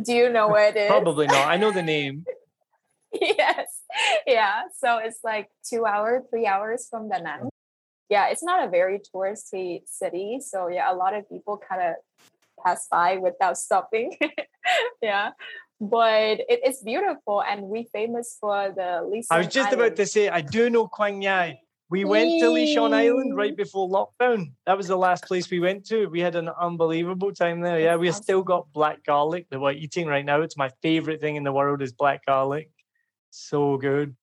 [0.03, 0.89] do you know where it is?
[0.89, 1.49] Probably not.
[1.49, 2.25] I know the name.
[3.13, 3.83] yes,
[4.27, 4.63] yeah.
[4.75, 7.51] So it's like two hours, three hours from Da Nang
[8.09, 10.41] yeah, it's not a very touristy city.
[10.41, 11.95] So yeah, a lot of people kind of
[12.65, 14.17] pass by without stopping.
[15.03, 15.31] yeah.
[15.81, 19.81] But it, it's beautiful and we famous for the Lee I was just Island.
[19.81, 21.57] about to say I do know Quang Ngai.
[21.91, 24.53] We went to Ly Son Island right before lockdown.
[24.65, 26.07] That was the last place we went to.
[26.07, 27.81] We had an unbelievable time there.
[27.81, 30.41] Yeah, we still got black garlic that we're eating right now.
[30.41, 32.71] It's my favorite thing in the world is black garlic.
[33.31, 34.17] So good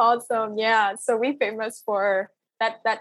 [0.00, 0.58] awesome.
[0.58, 0.96] Yeah.
[0.96, 3.00] So we famous for that that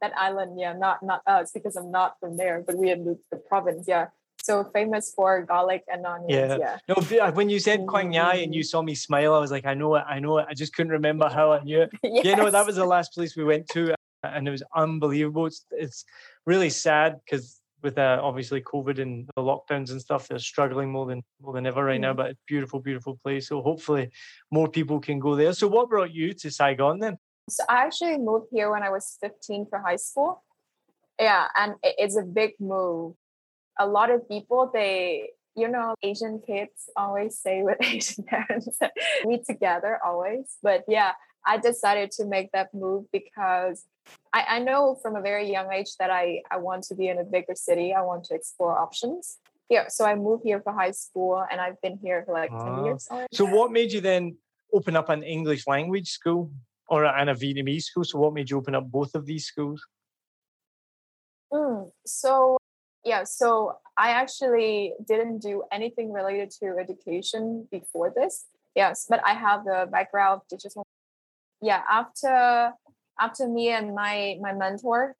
[0.00, 0.58] that island.
[0.58, 3.86] Yeah, not not us because I'm not from there, but we had moved the province.
[3.88, 4.08] Yeah.
[4.42, 6.26] So famous for garlic and onions.
[6.28, 6.56] Yeah.
[6.58, 6.78] yeah.
[6.88, 8.66] No, uh, when you said Quang Ngai and you mm-hmm.
[8.66, 10.46] saw me smile, I was like, I know it, I know it.
[10.50, 11.90] I just couldn't remember how I knew it.
[12.02, 12.24] yes.
[12.24, 15.46] Yeah, no, that was the last place we went to, uh, and it was unbelievable.
[15.46, 16.04] It's, it's
[16.44, 21.06] really sad because with uh, obviously COVID and the lockdowns and stuff, they're struggling more
[21.06, 22.02] than more than ever right mm.
[22.02, 22.14] now.
[22.14, 23.48] But it's beautiful, beautiful place.
[23.48, 24.10] So hopefully
[24.50, 25.52] more people can go there.
[25.52, 27.18] So what brought you to Saigon then?
[27.48, 30.44] So I actually moved here when I was 15 for high school.
[31.20, 33.14] Yeah, and it's a big move.
[33.78, 38.78] A lot of people they you know, Asian kids always stay with Asian parents,
[39.24, 40.56] we together always.
[40.62, 41.12] But yeah,
[41.44, 43.84] I decided to make that move because
[44.32, 47.18] I, I know from a very young age that I, I want to be in
[47.18, 47.92] a bigger city.
[47.94, 49.38] I want to explore options.
[49.68, 52.58] Yeah, so I moved here for high school and I've been here for like 10
[52.60, 52.84] ah.
[52.84, 53.28] years already.
[53.32, 54.36] So what made you then
[54.72, 56.50] open up an English language school
[56.88, 58.04] or and a Vietnamese school?
[58.04, 59.82] So what made you open up both of these schools?
[61.52, 62.58] Mm, so
[63.04, 68.46] yeah, so I actually didn't do anything related to education before this.
[68.74, 70.86] Yes, but I have the background of digital
[71.62, 72.72] yeah after
[73.18, 75.14] after me and my my mentor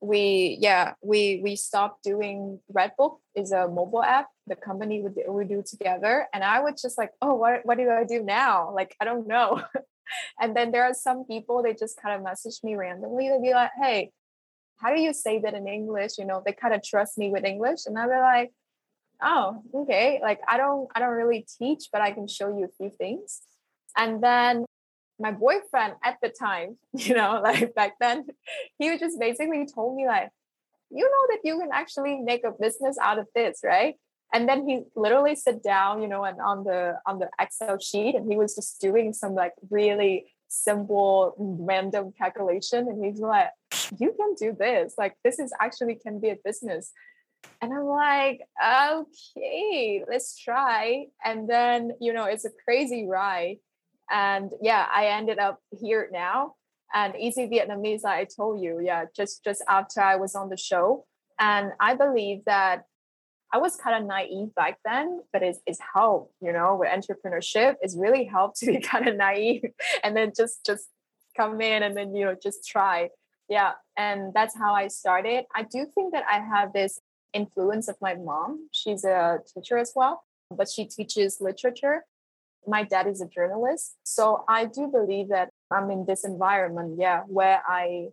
[0.00, 5.44] we yeah we we stopped doing redbook is a mobile app the company would we
[5.44, 6.26] do together.
[6.32, 8.72] And i was just like oh what, what do i do now?
[8.74, 9.62] Like i don't know.
[10.38, 13.30] And then there are some people they just kind of message me randomly.
[13.30, 14.10] They'd be like hey
[14.76, 16.18] how do you say that in english?
[16.18, 17.86] You know they kind of trust me with english.
[17.86, 18.52] And i'd be like
[19.22, 20.20] oh okay.
[20.22, 23.42] Like i don't i don't really teach but i can show you a few things.
[23.96, 24.64] And then
[25.22, 28.26] my boyfriend at the time, you know, like back then,
[28.78, 30.30] he just basically told me like,
[30.90, 33.94] you know that you can actually make a business out of this, right?
[34.34, 38.14] And then he literally sit down, you know, and on the on the Excel sheet,
[38.14, 43.50] and he was just doing some like really simple random calculation, and he's like,
[43.98, 44.94] "You can do this.
[44.98, 46.92] Like this is actually can be a business."
[47.60, 51.06] And I'm like, okay, let's try.
[51.24, 53.58] And then, you know, it's a crazy ride
[54.12, 56.54] and yeah i ended up here now.
[56.94, 61.06] And easy vietnamese i told you yeah just just after i was on the show.
[61.40, 62.84] And i believe that
[63.52, 67.76] i was kind of naive back then but it's, it's helped you know with entrepreneurship.
[67.80, 69.72] It's really helped to be kind of naive
[70.04, 70.84] and then just just
[71.36, 73.08] come in and then you know just try.
[73.48, 75.44] Yeah and that's how i started.
[75.54, 77.00] I do think that i have this
[77.32, 78.68] influence of my mom.
[78.72, 80.24] She's a teacher as well
[80.56, 82.04] but she teaches literature
[82.66, 87.22] my dad is a journalist so i do believe that i'm in this environment yeah
[87.26, 88.08] where i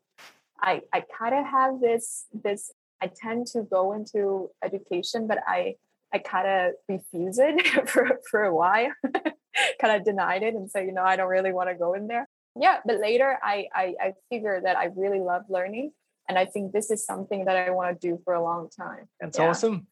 [0.62, 5.76] i i kind of have this this i tend to go into education but i
[6.14, 8.92] i kind of refuse it for for a while
[9.82, 12.08] kind of denied it and say you know i don't really want to go in
[12.08, 12.28] there.
[12.60, 15.92] Yeah but later I, I i figure that i really love learning
[16.28, 19.08] and i think this is something that i want to do for a long time.
[19.20, 19.50] That's yeah.
[19.50, 19.88] awesome.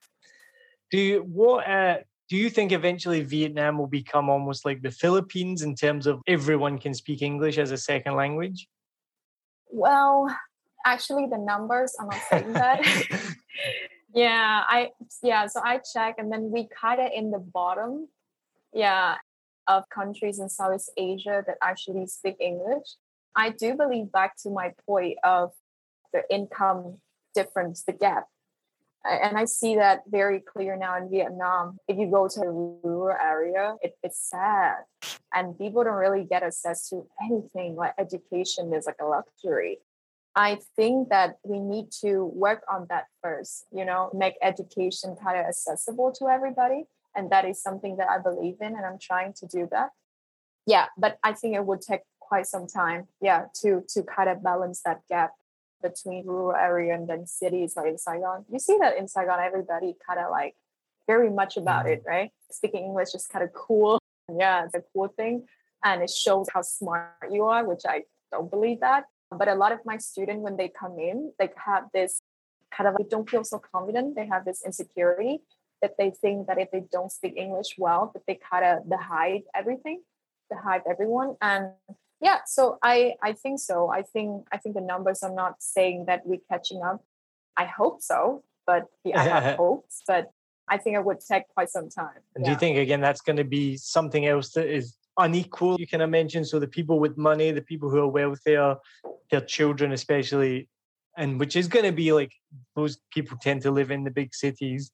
[0.92, 1.98] Do you what uh
[2.30, 6.78] do you think eventually Vietnam will become almost like the Philippines in terms of everyone
[6.78, 8.68] can speak English as a second language?
[9.70, 10.36] Well,
[10.86, 12.82] actually, the numbers are not saying that.
[14.14, 14.90] yeah, I
[15.24, 15.48] yeah.
[15.48, 18.10] So I check, and then we kind of in the bottom,
[18.74, 19.16] yeah,
[19.68, 22.88] of countries in Southeast Asia that actually speak English.
[23.36, 25.52] I do believe back to my point of
[26.12, 26.98] the income
[27.36, 28.28] difference, the gap
[29.10, 31.78] and I see that very clear now in Vietnam.
[31.88, 34.76] If you go to a rural area, it, it's sad,
[35.34, 37.76] and people don't really get access to anything.
[37.76, 39.80] Like education is like a luxury.
[40.36, 43.66] I think that we need to work on that first.
[43.72, 46.86] You know, make education kind of accessible to everybody,
[47.16, 49.90] and that is something that I believe in, and I'm trying to do that.
[50.66, 53.08] Yeah, but I think it would take quite some time.
[53.22, 55.32] Yeah, to to kind of balance that gap
[55.82, 58.46] between rural area and then cities like in Saigon.
[58.52, 60.56] You see that in Saigon, everybody kind of like
[61.08, 61.94] very much about mm.
[61.94, 62.32] it, right?
[62.52, 64.00] Speaking English is kind of cool.
[64.34, 65.46] Yeah, it's a cool thing.
[65.84, 69.06] And it shows how smart you are, which I don't believe that.
[69.32, 72.20] But a lot of my students, when they come in, they have this
[72.76, 74.16] kind of like don't feel so confident.
[74.16, 75.42] They have this insecurity
[75.82, 78.96] that they think that if they don't speak English well, that they kind of they
[78.96, 80.02] hide everything,
[80.50, 81.36] they hide everyone.
[81.42, 81.72] And
[82.22, 83.90] yeah, so I I think so.
[83.90, 87.04] I think I think the numbers are not saying that we're catching up.
[87.56, 90.32] I hope so, but yeah, I have hopes, but
[90.68, 92.22] I think it would take quite some time.
[92.36, 92.50] And yeah.
[92.50, 95.80] do you think again that's going to be something else that is unequal?
[95.80, 98.76] You kind imagine so the people with money, the people who are wealthier,
[99.30, 100.70] their children especially,
[101.18, 102.32] and which is going to be like
[102.76, 104.92] those people tend to live in the big cities.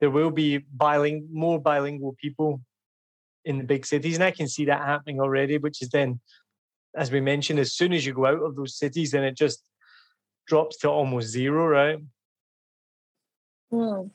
[0.00, 2.60] There will be bilingual, more bilingual people
[3.44, 5.58] in the big cities, and I can see that happening already.
[5.58, 6.20] Which is then,
[6.96, 9.62] as we mentioned, as soon as you go out of those cities, then it just
[10.46, 11.98] drops to almost zero, right?
[13.70, 14.08] Hmm.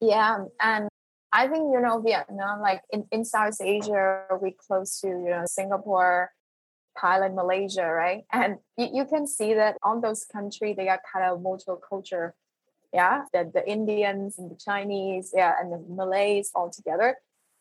[0.00, 0.88] Yeah, and
[1.32, 5.44] I think you know Vietnam, like in, in South Asia, we close to you know
[5.46, 6.30] Singapore,
[6.98, 8.24] Thailand, Malaysia, right?
[8.32, 11.80] And you, you can see that on those countries they are kind of multicultural.
[11.88, 12.34] Culture.
[12.92, 17.16] Yeah, the, the Indians and the Chinese, yeah, and the Malays all together.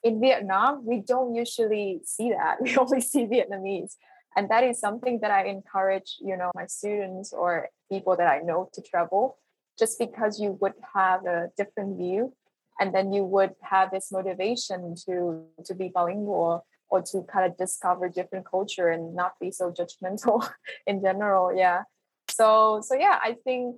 [0.06, 2.58] In Vietnam, we don't usually see that.
[2.62, 3.94] We only see Vietnamese.
[4.38, 8.40] And that is something that I encourage, you know, my students or people that I
[8.40, 9.38] know to travel
[9.80, 12.34] just because you would have a different view
[12.80, 17.58] and then you would have this motivation to to be bilingual or to kind of
[17.58, 20.48] discover different culture and not be so judgmental
[20.88, 21.84] in general yeah
[22.30, 23.78] so so yeah i think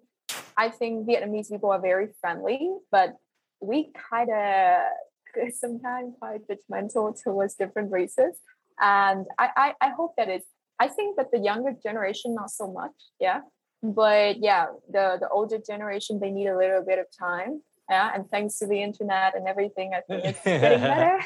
[0.57, 3.15] i think vietnamese people are very friendly but
[3.61, 4.81] we kind of
[5.53, 8.39] sometimes quite judgmental towards different races.
[8.79, 10.45] And I, I i hope that it's
[10.79, 13.41] i think that the younger generation not so much yeah.
[13.83, 18.11] But yeah the the older generation they need a little bit of time yeah.
[18.13, 21.19] And thanks to the internet and everything i think it's getting better.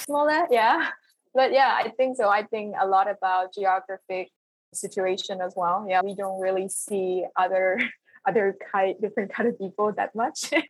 [0.00, 0.88] Smaller yeah.
[1.34, 2.28] But yeah i think so.
[2.28, 4.30] I think a lot about geographic
[4.72, 6.00] situation as well yeah.
[6.02, 7.78] We don't really see other
[8.26, 10.50] other kind different kind of people that much.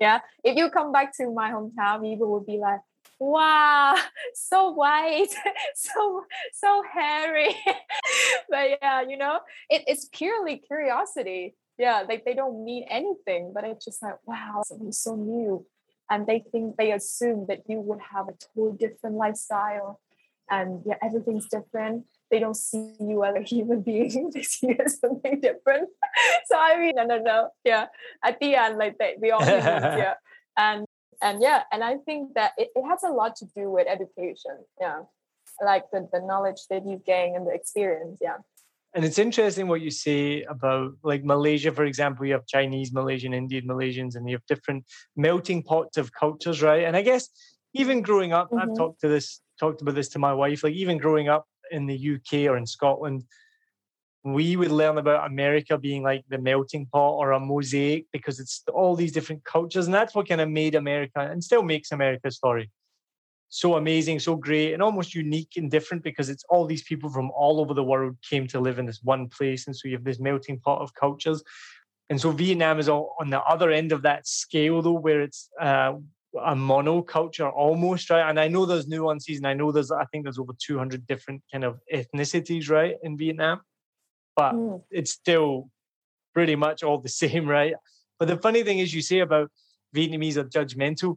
[0.00, 0.20] Yeah.
[0.44, 2.80] If you come back to my hometown people will be like
[3.18, 3.96] wow
[4.34, 5.34] so white
[5.74, 7.54] so so hairy.
[8.50, 9.40] But yeah you know
[9.70, 11.54] it, it's purely curiosity.
[11.78, 15.66] Yeah like they don't mean anything but it's just like wow something so new.
[16.10, 20.00] And they think they assume that you would have a totally different lifestyle
[20.50, 24.76] and yeah everything's different they don't see you as a human being they see you
[24.84, 25.88] as something different.
[26.46, 27.86] So i mean no no no yeah.
[28.24, 29.64] At the end like they, we all humans
[30.04, 30.14] yeah.
[30.56, 30.86] And
[31.22, 34.56] and yeah and i think that it, it has a lot to do with education.
[34.80, 35.02] Yeah.
[35.64, 38.18] Like the, the knowledge that you gain and the experience.
[38.20, 38.38] Yeah.
[38.94, 43.34] And it's interesting what you say about like Malaysia, for example, you have Chinese, Malaysian,
[43.34, 44.84] Indian, Malaysians, and you have different
[45.16, 46.84] melting pots of cultures, right?
[46.84, 47.28] And I guess
[47.74, 48.58] even growing up, mm-hmm.
[48.58, 51.86] I've talked to this, talked about this to my wife, like even growing up in
[51.86, 53.24] the UK or in Scotland,
[54.24, 58.62] we would learn about America being like the melting pot or a mosaic because it's
[58.74, 59.86] all these different cultures.
[59.86, 62.70] And that's what kind of made America and still makes America's story
[63.48, 67.30] so amazing, so great, and almost unique and different because it's all these people from
[67.30, 69.66] all over the world came to live in this one place.
[69.66, 71.42] And so you have this melting pot of cultures.
[72.10, 75.48] And so Vietnam is all on the other end of that scale, though, where it's
[75.60, 75.94] uh,
[76.44, 78.28] a monoculture almost, right?
[78.28, 81.42] And I know there's nuances, and I know there's, I think there's over 200 different
[81.52, 83.60] kind of ethnicities, right, in Vietnam,
[84.34, 84.82] but mm.
[84.90, 85.70] it's still
[86.34, 87.74] pretty much all the same, right?
[88.18, 89.50] But the funny thing is, you say about
[89.94, 91.16] Vietnamese are judgmental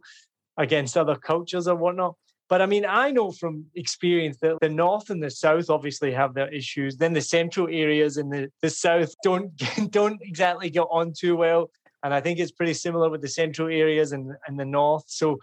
[0.58, 2.16] against other cultures or whatnot.
[2.50, 6.34] But I mean, I know from experience that the north and the south obviously have
[6.34, 6.98] their issues.
[6.98, 9.52] Then the central areas in the, the south don't
[9.92, 11.70] don't exactly get on too well.
[12.04, 15.04] And I think it's pretty similar with the central areas and, and the north.
[15.08, 15.38] So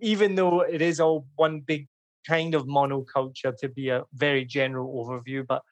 [0.00, 1.86] even though it is all one big
[2.26, 5.62] kind of monoculture to be a very general overview, but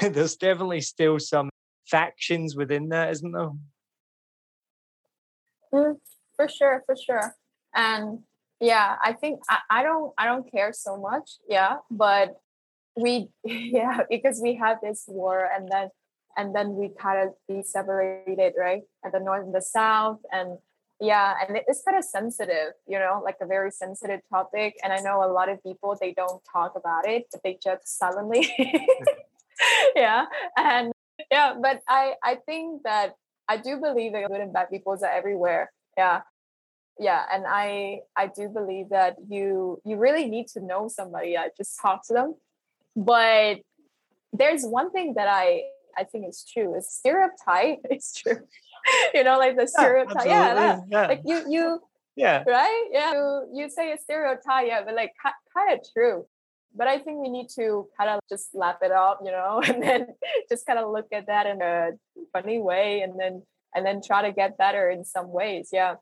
[0.00, 1.48] there's definitely still some
[1.86, 3.50] factions within that, isn't there?
[5.72, 5.96] Mm,
[6.36, 7.36] for sure, for sure
[7.76, 8.20] and
[8.60, 12.36] yeah i think I, I don't i don't care so much yeah but
[12.96, 15.90] we yeah because we have this war and then
[16.36, 18.82] and then we kind of be separated right?
[19.04, 20.58] At the north and the south and
[21.00, 25.00] yeah and it's kind of sensitive you know like a very sensitive topic and i
[25.00, 28.50] know a lot of people they don't talk about it but they just silently
[29.96, 30.24] yeah
[30.56, 30.92] and
[31.30, 33.14] yeah but i i think that
[33.48, 35.70] i do believe that good and bad people are everywhere.
[35.96, 36.22] Yeah.
[36.98, 41.50] Yeah and i i do believe that you you really need to know somebody i
[41.56, 42.34] just talk to them.
[42.96, 43.58] But
[44.32, 45.62] there's one thing that i
[45.96, 46.74] I think it's true.
[46.76, 47.78] It's stereotype.
[47.90, 48.40] It's true.
[49.14, 50.26] you know, like the stereotype.
[50.26, 51.06] Yeah, yeah, yeah.
[51.06, 51.80] like you you
[52.14, 52.44] yeah.
[52.46, 52.88] right?
[52.92, 56.26] Yeah, you, you say a stereotype, yeah, but like kind of true.
[56.74, 59.82] But I think we need to kind of just lap it up, you know, and
[59.82, 60.06] then
[60.48, 61.92] just kind of look at that in a
[62.32, 63.42] funny way, and then
[63.74, 65.70] and then try to get better in some ways.
[65.72, 65.96] Yeah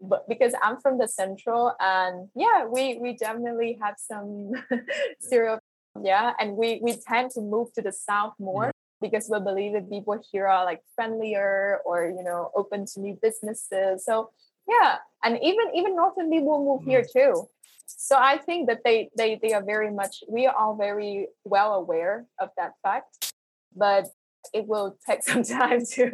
[0.00, 4.52] but because I'm from the central and yeah, we we definitely have some
[5.20, 5.62] stereotypes.
[6.02, 8.72] Yeah, and we we tend to move to the south more
[9.04, 13.18] because we believe that people here are like friendlier or you know open to new
[13.20, 14.04] businesses.
[14.04, 14.30] So
[14.68, 17.32] yeah, and even even northern people move here mm-hmm.
[17.32, 17.48] too.
[17.86, 21.74] So I think that they they they are very much we are all very well
[21.74, 23.32] aware of that fact.
[23.76, 24.06] But
[24.52, 26.10] it will take some time to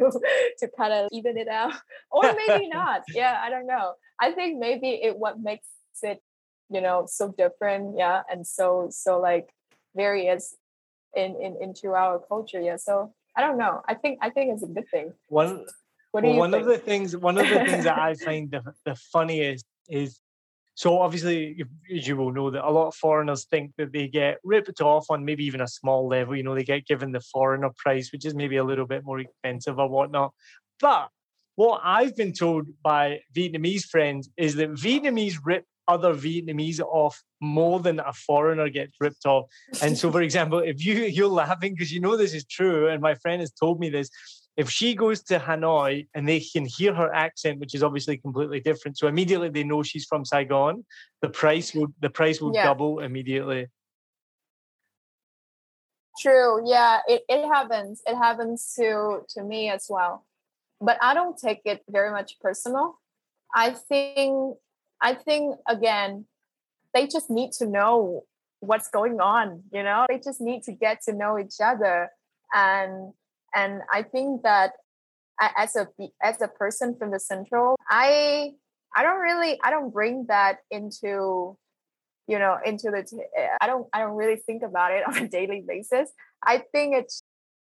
[0.59, 1.73] to kind of even it out
[2.11, 5.67] or maybe not yeah i don't know i think maybe it what makes
[6.03, 6.21] it
[6.69, 9.49] you know so different yeah and so so like
[9.95, 10.55] various
[11.15, 14.63] in in into our culture yeah so i don't know i think i think it's
[14.63, 15.65] a good thing one
[16.13, 16.63] well, one think?
[16.63, 20.19] of the things one of the things that i find the, the funniest is
[20.75, 21.63] so obviously,
[21.95, 25.05] as you will know, that a lot of foreigners think that they get ripped off
[25.09, 26.35] on maybe even a small level.
[26.35, 29.19] You know, they get given the foreigner price, which is maybe a little bit more
[29.19, 30.33] expensive or whatnot.
[30.79, 31.09] But
[31.55, 37.79] what I've been told by Vietnamese friends is that Vietnamese rip other Vietnamese off more
[37.79, 39.45] than a foreigner gets ripped off.
[39.81, 43.01] And so, for example, if you you're laughing because you know this is true, and
[43.01, 44.09] my friend has told me this,
[44.57, 48.59] if she goes to Hanoi and they can hear her accent, which is obviously completely
[48.59, 50.85] different, so immediately they know she's from Saigon,
[51.21, 52.65] the price will the price will yeah.
[52.65, 53.67] double immediately.
[56.19, 56.61] True.
[56.69, 58.01] Yeah, it, it happens.
[58.05, 60.25] It happens to to me as well.
[60.79, 62.99] But I don't take it very much personal.
[63.53, 64.57] I think
[65.01, 66.25] I think again,
[66.93, 68.23] they just need to know
[68.59, 70.05] what's going on, you know?
[70.07, 72.09] They just need to get to know each other.
[72.53, 73.13] And
[73.55, 74.71] and i think that
[75.57, 75.87] as a
[76.21, 78.51] as a person from the central i
[78.95, 81.57] i don't really i don't bring that into
[82.27, 83.03] you know into the
[83.59, 86.11] i don't i don't really think about it on a daily basis.
[86.43, 87.21] I think it's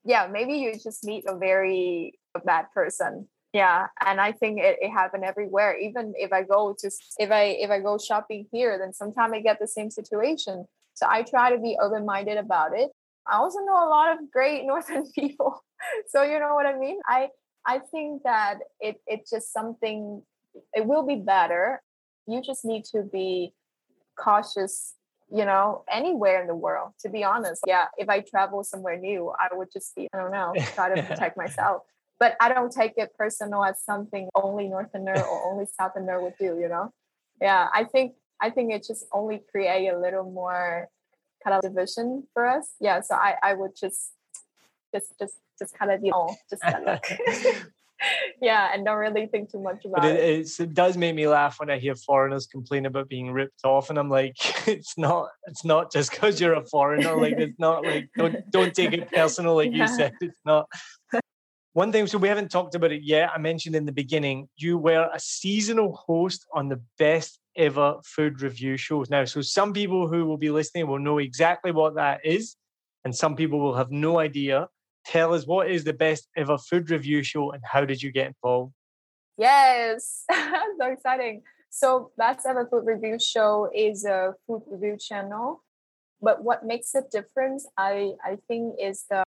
[0.03, 4.89] yeah maybe you just meet a very bad person yeah and i think it, it
[4.89, 8.93] happened everywhere even if i go to if i if i go shopping here then
[8.93, 12.91] sometimes i get the same situation so i try to be open-minded about it
[13.27, 15.63] i also know a lot of great northern people
[16.07, 16.99] so you know what I mean?
[17.05, 17.29] I
[17.65, 20.21] I think that it it's just something
[20.73, 21.81] it will be better.
[22.27, 23.53] You just need to be
[24.17, 24.95] cautious,
[25.31, 27.61] you know, anywhere in the world, to be honest.
[27.67, 31.03] Yeah, if I travel somewhere new, I would just be, I don't know, try to
[31.07, 31.83] protect myself.
[32.19, 36.57] But I don't take it personal as something only Northerner or only Southerner would do,
[36.59, 36.91] you know?
[37.41, 40.89] Yeah, I think I think it just only create a little more
[41.43, 42.73] kind of division for us.
[42.79, 44.13] Yeah, so I, I would just
[44.93, 46.99] just just just kind of you know just of
[48.41, 50.59] yeah and don't really think too much about but it, it.
[50.59, 53.97] it does make me laugh when i hear foreigners complain about being ripped off and
[53.97, 54.35] i'm like
[54.67, 58.73] it's not it's not just because you're a foreigner like it's not like don't don't
[58.73, 59.89] take it personal like yeah.
[59.89, 60.67] you said it's not
[61.77, 64.79] one thing so we haven't talked about it yet i mentioned in the beginning you
[64.79, 70.07] were a seasonal host on the best ever food review shows now so some people
[70.07, 72.55] who will be listening will know exactly what that is
[73.05, 74.67] and some people will have no idea
[75.07, 78.27] tell us what is the best ever food review show and how did you get
[78.27, 78.73] involved?
[79.37, 81.43] Yes, so exciting.
[81.69, 85.63] So, Best Ever Food Review Show is a food review channel.
[86.21, 89.23] But what makes it different, I, I think, is the,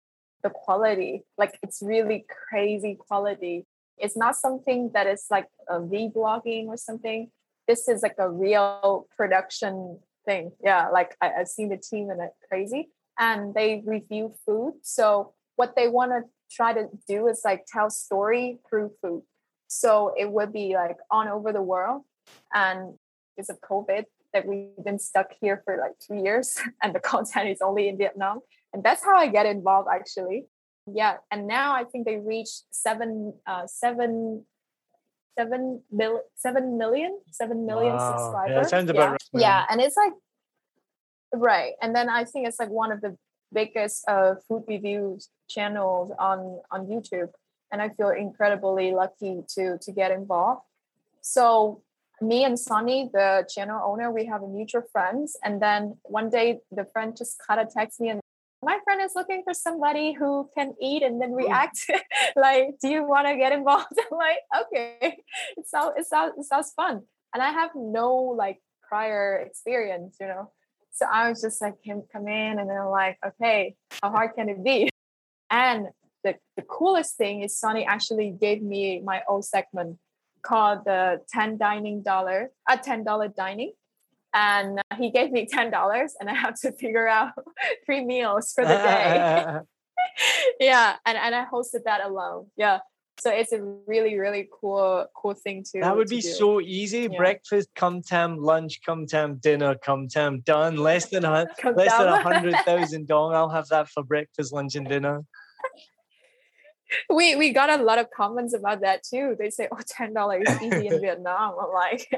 [0.49, 1.25] the quality.
[1.37, 3.67] Like, it's really crazy quality.
[3.97, 7.31] It's not something that is like a vlogging or something.
[7.67, 10.53] This is like a real production thing.
[10.63, 12.89] Yeah, like I, I've seen the team and it's crazy.
[13.19, 14.75] And they review food.
[14.83, 19.23] So what they want to try to do is like tell story through food.
[19.67, 22.03] So it would be like on over the world.
[22.55, 22.95] And
[23.37, 27.49] because of COVID, that we've been stuck here for like two years and the content
[27.49, 28.41] is only in Vietnam.
[28.73, 30.47] And that's how I get involved actually.
[30.87, 31.17] Yeah.
[31.31, 34.45] And now I think they reached seven, uh, seven,
[35.39, 38.17] seven mil, seven million, seven million wow.
[38.17, 38.57] subscribers.
[38.57, 39.11] Yeah, sounds about yeah.
[39.11, 39.21] right.
[39.35, 39.65] Yeah.
[39.71, 40.13] And it's like,
[41.35, 41.73] right.
[41.83, 43.17] And then I think it's like one of the
[43.53, 47.31] biggest uh, food reviews channels on on YouTube,
[47.73, 50.63] and I feel incredibly lucky to to get involved.
[51.21, 51.83] So
[52.21, 56.61] me and Sonny, the channel owner, we have a mutual friends, and then one day
[56.71, 58.21] the friend just kind of texts me and
[58.63, 61.79] my friend is looking for somebody who can eat and then react
[62.37, 63.87] like do you want to get involved?
[63.99, 65.19] I'm like okay.
[65.57, 67.03] It sounds it sounds it sounds fun.
[67.35, 70.51] And i have no like prior experience you know?
[70.99, 74.31] So I was just like, him come in, and then I'm like, okay, how hard
[74.35, 74.89] can it be?
[75.51, 75.87] And
[76.25, 79.97] the, the coolest thing is Sonny actually gave me my old segment
[80.43, 83.73] called the 10 dining dollar, a uh, $10 dining.
[84.39, 87.33] And he gave me $10 and I have to figure out
[87.85, 89.59] three meals for the day.
[90.61, 90.95] yeah.
[91.05, 92.47] And, and I hosted that alone.
[92.57, 92.79] Yeah.
[93.19, 95.81] So it's a really, really cool, cool thing to.
[95.81, 96.29] That would to be do.
[96.29, 97.09] so easy.
[97.11, 97.19] Yeah.
[97.19, 100.77] Breakfast, come time, lunch, come time, dinner, come time, done.
[100.77, 103.35] Less than a less than a hundred thousand dong.
[103.35, 105.25] I'll have that for breakfast, lunch, and dinner.
[107.11, 109.35] we we got a lot of comments about that too.
[109.37, 112.09] They say, "Oh, ten dollars is easy in Vietnam." I'm like,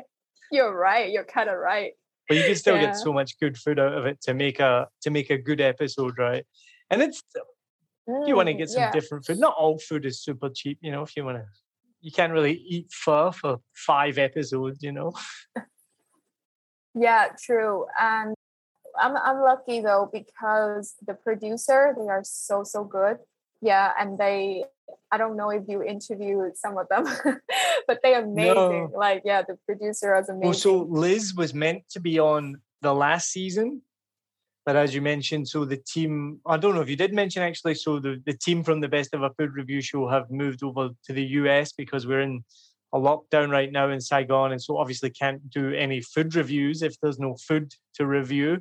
[0.53, 1.11] "You're right.
[1.11, 1.93] You're kind of right."
[2.31, 2.87] But you can still Yeah.
[2.87, 5.61] get so much good food out of it to make a to make a good
[5.61, 6.47] episode, right?
[6.89, 7.25] And it's
[8.25, 8.93] you want to Mm, get some yeah.
[8.93, 9.41] different food.
[9.41, 11.03] Not all food is super cheap, you know.
[11.03, 11.45] If you want to,
[12.01, 15.13] you can't really eat fur for five episodes, you know.
[16.95, 17.87] Yeah, true.
[17.99, 18.35] And
[18.99, 23.19] I'm I'm lucky though because the producer they are so so good.
[23.63, 24.65] Yeah, and they
[25.13, 27.05] I don't know if you interviewed some of them,
[27.87, 28.93] but they are amazing.
[28.95, 30.45] Like yeah, the producer was amazing.
[30.45, 33.83] Well, so Liz was meant to be on the last season,
[34.67, 37.75] but as you mentioned, so the team, I don't know if you did mention actually,
[37.75, 41.13] so the, the team from the Best Ever Food Review show have moved over to
[41.13, 42.45] the US because we're in
[42.93, 44.53] a lockdown right now in Saigon.
[44.53, 48.61] And so obviously can't do any food reviews if there's no food to review.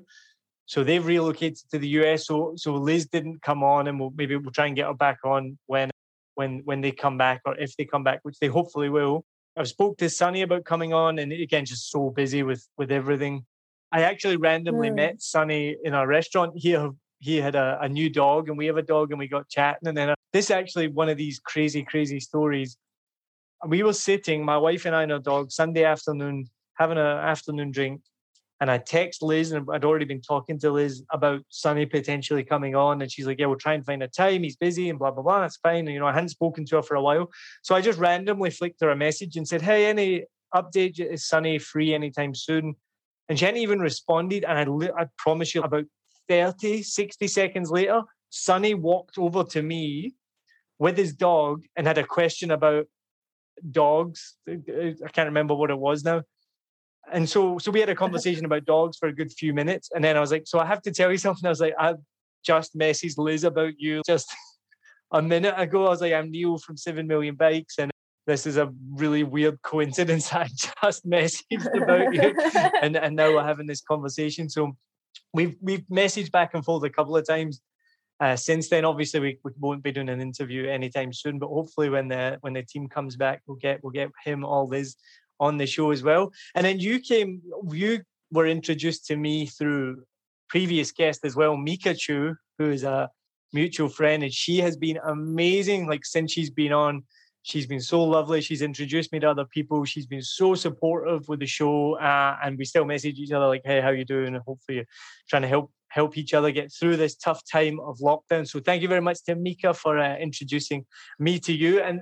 [0.70, 2.28] So they've relocated to the US.
[2.28, 5.18] So so Liz didn't come on, and we'll maybe we'll try and get her back
[5.24, 5.90] on when
[6.36, 9.26] when when they come back or if they come back, which they hopefully will.
[9.58, 13.46] I've spoke to Sonny about coming on, and again, just so busy with with everything.
[13.92, 14.96] I actually randomly Mm.
[14.96, 16.54] met Sonny in a restaurant.
[16.56, 16.78] He
[17.18, 19.88] he had a, a new dog, and we have a dog, and we got chatting.
[19.88, 22.78] And then uh, this actually one of these crazy crazy stories.
[23.66, 26.46] We were sitting, my wife and I and our dog, Sunday afternoon,
[26.76, 28.02] having an afternoon drink,
[28.60, 32.76] and I text Liz, and I'd already been talking to Liz about Sonny potentially coming
[32.76, 34.44] on, and she's like, "Yeah, we'll try and find a time.
[34.44, 35.42] He's busy, and blah blah blah.
[35.42, 37.30] That's fine." And, you know, I hadn't spoken to her for a while,
[37.62, 41.00] so I just randomly flicked her a message and said, "Hey, any update?
[41.00, 42.76] Is Sonny free anytime soon?"
[43.30, 44.44] And she hadn't even responded.
[44.44, 45.86] And I, li- I promise you, about
[46.28, 50.16] 30, 60 seconds later, Sonny walked over to me
[50.80, 52.88] with his dog and had a question about
[53.72, 54.38] dogs.
[54.48, 56.24] I can't remember what it was now.
[57.12, 60.04] And so, so we had a conversation about dogs for a good few minutes, and
[60.04, 61.96] then I was like, "So I have to tell you something." I was like, "I
[62.46, 64.34] just messaged Liz about you just
[65.12, 67.92] a minute ago." I was like, "I'm Neil from Seven Million Bikes, and
[68.28, 70.34] this is a really weird coincidence.
[70.34, 70.50] I
[70.84, 72.34] just messaged about you,
[72.82, 74.76] and and now we're having this conversation." So
[75.34, 77.62] we've we've messaged back and forth a couple of times
[78.20, 78.86] uh, since then.
[78.86, 82.54] Obviously, we, we won't be doing an interview anytime soon, but hopefully, when the when
[82.54, 84.96] the team comes back, we'll get we'll get him all Liz
[85.40, 86.32] on the show as well.
[86.56, 90.04] And then you came, you were introduced to me through
[90.50, 93.10] previous guest as well, Mika Chu, who is a
[93.54, 95.88] mutual friend, and she has been amazing.
[95.88, 97.04] Like since she's been on,
[97.44, 98.42] she's been so lovely.
[98.42, 99.86] She's introduced me to other people.
[99.86, 103.62] She's been so supportive with the show, uh, and we still message each other like,
[103.66, 104.86] "Hey, how you doing?" And hopefully, you're
[105.30, 108.48] trying to help help each other get through this tough time of lockdown.
[108.48, 110.86] So thank you very much to Mika for uh, introducing
[111.18, 111.82] me to you.
[111.82, 112.02] And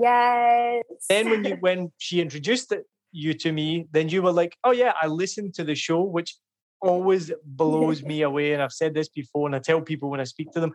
[0.00, 0.84] yes.
[1.08, 4.72] then when you when she introduced it, you to me, then you were like, "Oh
[4.72, 6.36] yeah, I listened to the show," which
[6.80, 8.52] always blows me away.
[8.52, 10.72] And I've said this before, and I tell people when I speak to them.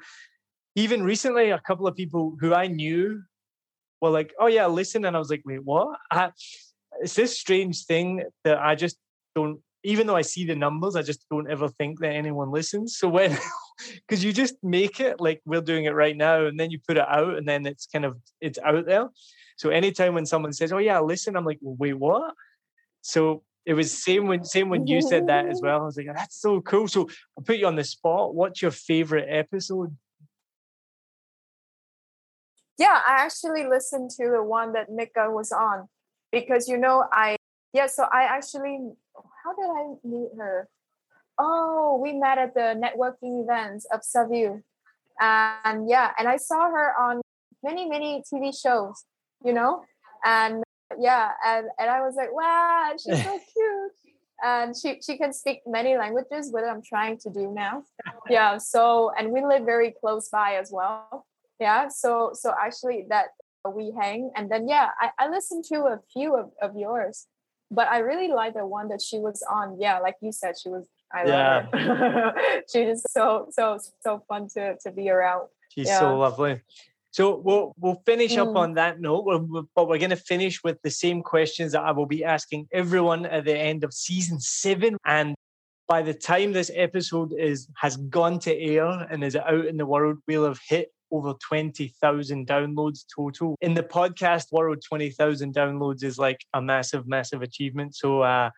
[0.76, 3.22] Even recently, a couple of people who I knew
[4.02, 6.32] were like, "Oh yeah, listen," and I was like, "Wait, what?" I,
[7.02, 8.98] it's this strange thing that I just
[9.36, 9.60] don't.
[9.84, 12.98] Even though I see the numbers, I just don't ever think that anyone listens.
[12.98, 13.38] So when,
[14.08, 16.98] because you just make it like we're doing it right now, and then you put
[16.98, 19.10] it out, and then it's kind of it's out there.
[19.58, 22.34] So anytime when someone says, "Oh yeah, listen," I'm like, "Wait, what?"
[23.02, 25.82] So it was same when same when you said that as well.
[25.82, 28.36] I was like, oh, "That's so cool." So I'll put you on the spot.
[28.36, 29.96] What's your favorite episode?
[32.78, 35.88] Yeah, I actually listened to the one that Mika was on
[36.32, 37.38] because you know I
[37.74, 38.80] yeah, so I actually
[39.44, 40.68] how did I meet her?
[41.38, 44.62] Oh, we met at the networking events of Savue.
[45.20, 47.22] And yeah, and I saw her on
[47.64, 49.06] many, many TV shows,
[49.44, 49.84] you know?
[50.26, 50.64] And
[51.00, 53.92] yeah, and, and I was like, wow, she's so cute.
[54.44, 57.84] And she, she can speak many languages, what I'm trying to do now.
[58.30, 61.26] Yeah, so and we live very close by as well
[61.60, 63.28] yeah so so actually that
[63.74, 67.28] we hang and then yeah i, I listened to a few of, of yours
[67.74, 70.70] but i really like the one that she was on yeah like you said she
[70.70, 72.34] was i love her
[72.72, 76.00] she is so so so fun to to be around She's Yeah.
[76.02, 76.62] so lovely.
[77.10, 78.58] So we'll we'll finish up Mm.
[78.64, 79.26] on that note,
[79.76, 83.26] but we're going to finish with the same questions that I will be asking everyone
[83.26, 84.98] at the end of season seven.
[85.06, 85.34] And
[85.88, 89.86] by the time this episode is has gone to air and is out in the
[89.88, 93.56] world, we'll have hit over 20,000 downloads total.
[93.62, 97.96] In the podcast world, 20,000 downloads is like a massive, massive achievement.
[97.96, 98.50] So uh,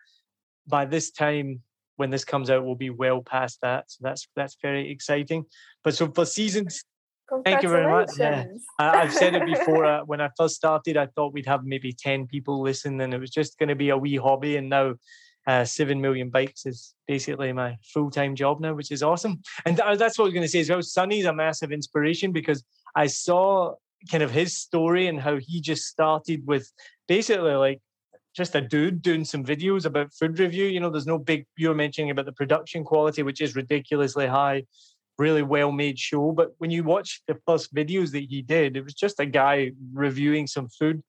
[0.66, 1.60] by this time,
[1.96, 3.90] when this comes out, we'll be well past that.
[3.90, 5.44] So that's that's very exciting.
[5.84, 6.82] But so for seasons,
[7.44, 8.10] thank you very much.
[8.18, 8.44] Yeah.
[8.78, 9.76] I, I've said it before.
[9.86, 13.20] Uh, when I first started, I thought we'd have maybe 10 people listen and it
[13.20, 14.56] was just going to be a wee hobby.
[14.56, 14.94] And now
[15.46, 19.42] uh, 7 million bikes is basically my full time job now, which is awesome.
[19.64, 20.82] And th- that's what I was going to say as well.
[20.82, 23.74] Sonny's a massive inspiration because I saw
[24.10, 26.70] kind of his story and how he just started with
[27.06, 27.80] basically like
[28.34, 30.66] just a dude doing some videos about food review.
[30.66, 34.26] You know, there's no big, you were mentioning about the production quality, which is ridiculously
[34.26, 34.64] high,
[35.16, 36.32] really well made show.
[36.32, 39.72] But when you watch the first videos that he did, it was just a guy
[39.92, 41.02] reviewing some food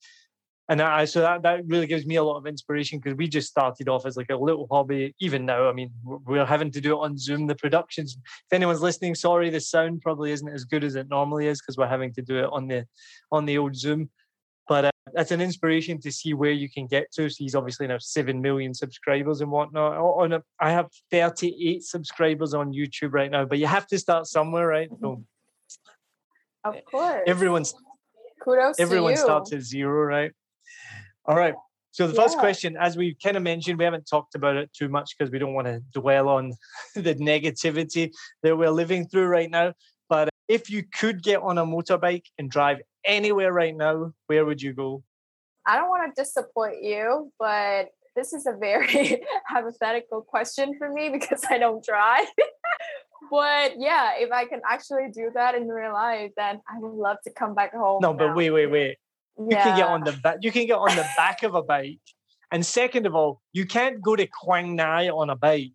[0.69, 3.47] and I, so that, that really gives me a lot of inspiration because we just
[3.47, 5.15] started off as like a little hobby.
[5.19, 7.47] Even now, I mean, we're having to do it on Zoom.
[7.47, 11.47] The productions, if anyone's listening, sorry, the sound probably isn't as good as it normally
[11.47, 12.85] is because we're having to do it on the
[13.31, 14.09] on the old Zoom.
[14.67, 17.29] But uh, that's an inspiration to see where you can get to.
[17.29, 19.97] So he's obviously now seven million subscribers and whatnot.
[19.97, 24.27] On a, I have thirty-eight subscribers on YouTube right now, but you have to start
[24.27, 24.89] somewhere, right?
[24.99, 25.23] So,
[26.65, 27.73] of course, everyone's
[28.43, 28.77] kudos.
[28.77, 30.33] Everyone starts at zero, right?
[31.25, 31.55] All right.
[31.91, 32.41] So the first yeah.
[32.41, 35.39] question, as we kind of mentioned, we haven't talked about it too much because we
[35.39, 36.53] don't want to dwell on
[36.95, 38.11] the negativity
[38.43, 39.73] that we're living through right now.
[40.07, 44.61] But if you could get on a motorbike and drive anywhere right now, where would
[44.61, 45.03] you go?
[45.65, 51.09] I don't want to disappoint you, but this is a very hypothetical question for me
[51.09, 52.27] because I don't drive.
[53.31, 57.17] but yeah, if I can actually do that in real life, then I would love
[57.25, 57.99] to come back home.
[58.01, 58.97] No, but wait, wait, wait.
[59.37, 59.63] You yeah.
[59.63, 60.37] can get on the back.
[60.41, 61.99] You can get on the back of a bike.
[62.51, 65.71] And second of all, you can't go to Quang Ngai on a bike.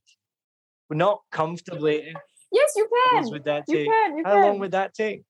[0.90, 2.14] Not comfortably.
[2.50, 3.30] Yes, you can.
[3.30, 3.78] would that take?
[3.78, 4.18] You can.
[4.18, 4.42] You How can.
[4.42, 5.22] long would that take?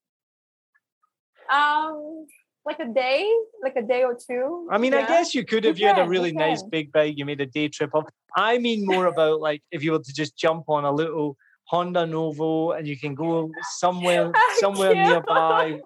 [1.53, 2.27] Um,
[2.65, 3.31] like a day,
[3.63, 4.69] like a day or two.
[4.71, 5.05] I mean, yeah.
[5.05, 7.15] I guess you could if you, you had a really nice big bike.
[7.17, 8.07] You made a day trip of.
[8.37, 12.07] I mean more about like if you were to just jump on a little Honda
[12.07, 15.81] Nouvo and you can go somewhere somewhere nearby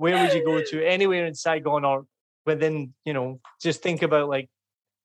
[0.00, 0.82] where would you go to?
[0.82, 2.06] Anywhere in Saigon or
[2.46, 4.48] within, you know, just think about like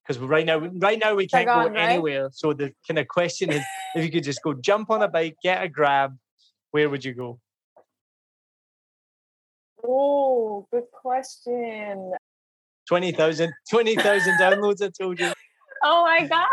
[0.08, 1.90] because right now right now we can't Saigon, go right?
[1.90, 2.30] anywhere.
[2.32, 3.62] So the kind of question is
[3.96, 6.18] if you could just go jump on a bike, get a grab,
[6.72, 7.40] where would you go?
[9.86, 12.14] Oh, good question.
[12.88, 15.32] 20,000 20, downloads, I told you.
[15.88, 16.48] Oh my God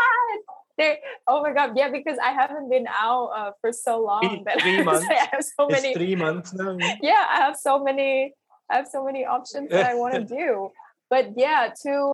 [0.77, 0.97] they
[1.27, 4.61] oh my god yeah because i haven't been out uh, for so long three, that
[4.61, 8.33] three months i have so it's three months now yeah i have so many
[8.69, 10.69] i have so many options that i want to do
[11.09, 12.11] but yeah to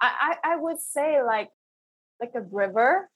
[0.00, 1.48] I, I i would say like
[2.20, 3.08] like a river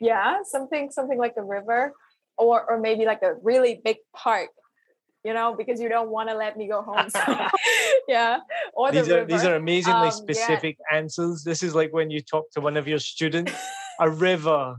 [0.00, 1.92] yeah something something like a river
[2.36, 4.50] or or maybe like a really big park
[5.24, 7.10] you know, because you don't want to let me go home.
[7.10, 7.20] So,
[8.08, 8.38] yeah.
[8.72, 10.98] Or these are these are amazingly um, specific yeah.
[10.98, 11.42] answers.
[11.42, 13.52] This is like when you talk to one of your students
[13.98, 14.76] a river,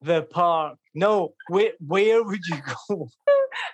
[0.00, 0.78] the park.
[0.94, 2.56] No, where where would you
[2.88, 3.08] go?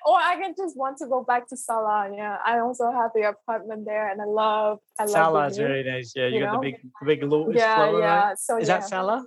[0.07, 2.11] or I can just want to go back to Sala.
[2.15, 4.79] Yeah, I also have the apartment there, and I love.
[4.99, 6.13] I love Sala is very nice.
[6.17, 6.61] Yeah, you, you got know?
[6.61, 8.01] the big big lotus yeah, flower.
[8.01, 8.39] Yeah, right?
[8.39, 8.79] So is yeah.
[8.79, 9.27] that Sala?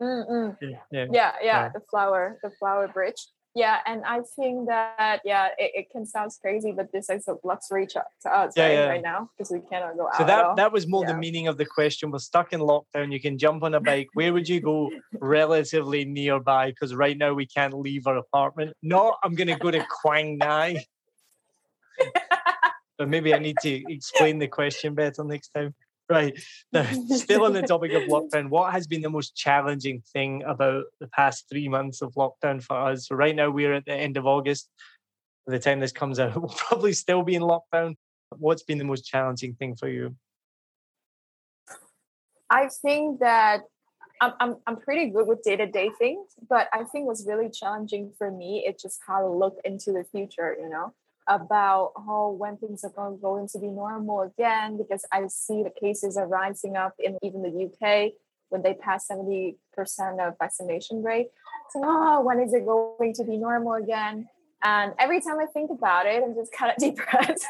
[0.00, 0.56] Mm-mm.
[0.60, 3.22] Yeah, yeah, yeah, yeah, the flower, the flower bridge
[3.54, 7.34] yeah and i think that yeah it, it can sound crazy but this is a
[7.44, 8.86] luxury to, to us yeah, right, yeah.
[8.86, 11.12] right now because we cannot go out so that that was more yeah.
[11.12, 14.08] the meaning of the question we're stuck in lockdown you can jump on a bike
[14.14, 14.90] where would you go
[15.20, 19.70] relatively nearby because right now we can't leave our apartment no i'm going to go
[19.70, 20.78] to quang ngai
[22.98, 25.74] but maybe i need to explain the question better next time
[26.12, 26.38] Right.
[26.72, 30.84] Now, still on the topic of lockdown, what has been the most challenging thing about
[31.00, 33.08] the past three months of lockdown for us?
[33.08, 34.68] So right now we're at the end of August.
[35.46, 37.96] By the time this comes out, we'll probably still be in lockdown.
[38.36, 40.16] What's been the most challenging thing for you?
[42.48, 43.62] I think that
[44.20, 47.50] I'm, I'm, I'm pretty good with day to day things, but I think what's really
[47.50, 50.94] challenging for me is just how to look into the future, you know?
[51.28, 56.16] About how when things are going to be normal again because I see the cases
[56.16, 58.12] are rising up in even the UK
[58.48, 59.54] when they pass 70%
[60.20, 61.28] of vaccination rate.
[61.70, 64.28] So, oh, when is it going to be normal again?
[64.62, 67.46] And every time I think about it, I'm just kind of depressed.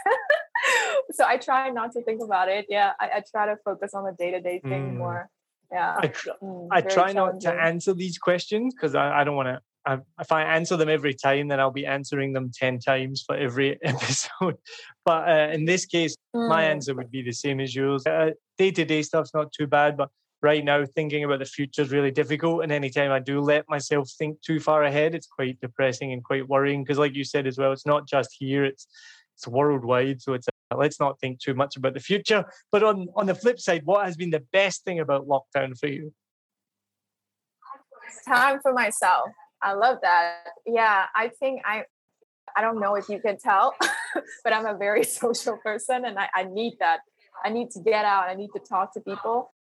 [1.12, 2.66] so I try not to think about it.
[2.68, 4.96] Yeah, I, I try to focus on the day to day thing mm.
[4.96, 5.28] more.
[5.70, 5.96] Yeah.
[5.98, 9.48] I, tr- mm, I try not to answer these questions because I, I don't want
[9.48, 13.22] to I, if I answer them every time, then I'll be answering them 10 times
[13.26, 14.56] for every episode.
[15.04, 16.48] But uh, in this case, mm.
[16.48, 18.04] my answer would be the same as yours.
[18.04, 20.10] Day to day stuff's not too bad, but
[20.42, 22.62] right now, thinking about the future is really difficult.
[22.62, 26.48] And anytime I do let myself think too far ahead, it's quite depressing and quite
[26.48, 26.82] worrying.
[26.82, 28.86] Because, like you said as well, it's not just here, it's
[29.34, 30.20] it's worldwide.
[30.20, 32.44] So it's a, let's not think too much about the future.
[32.70, 35.86] But on on the flip side, what has been the best thing about lockdown for
[35.86, 36.12] you?
[38.26, 39.30] Time for myself.
[39.62, 40.44] I love that.
[40.66, 41.84] Yeah, I think I
[42.56, 43.74] I don't know if you can tell,
[44.44, 47.00] but I'm a very social person and I, I need that.
[47.44, 48.28] I need to get out.
[48.28, 49.52] I need to talk to people.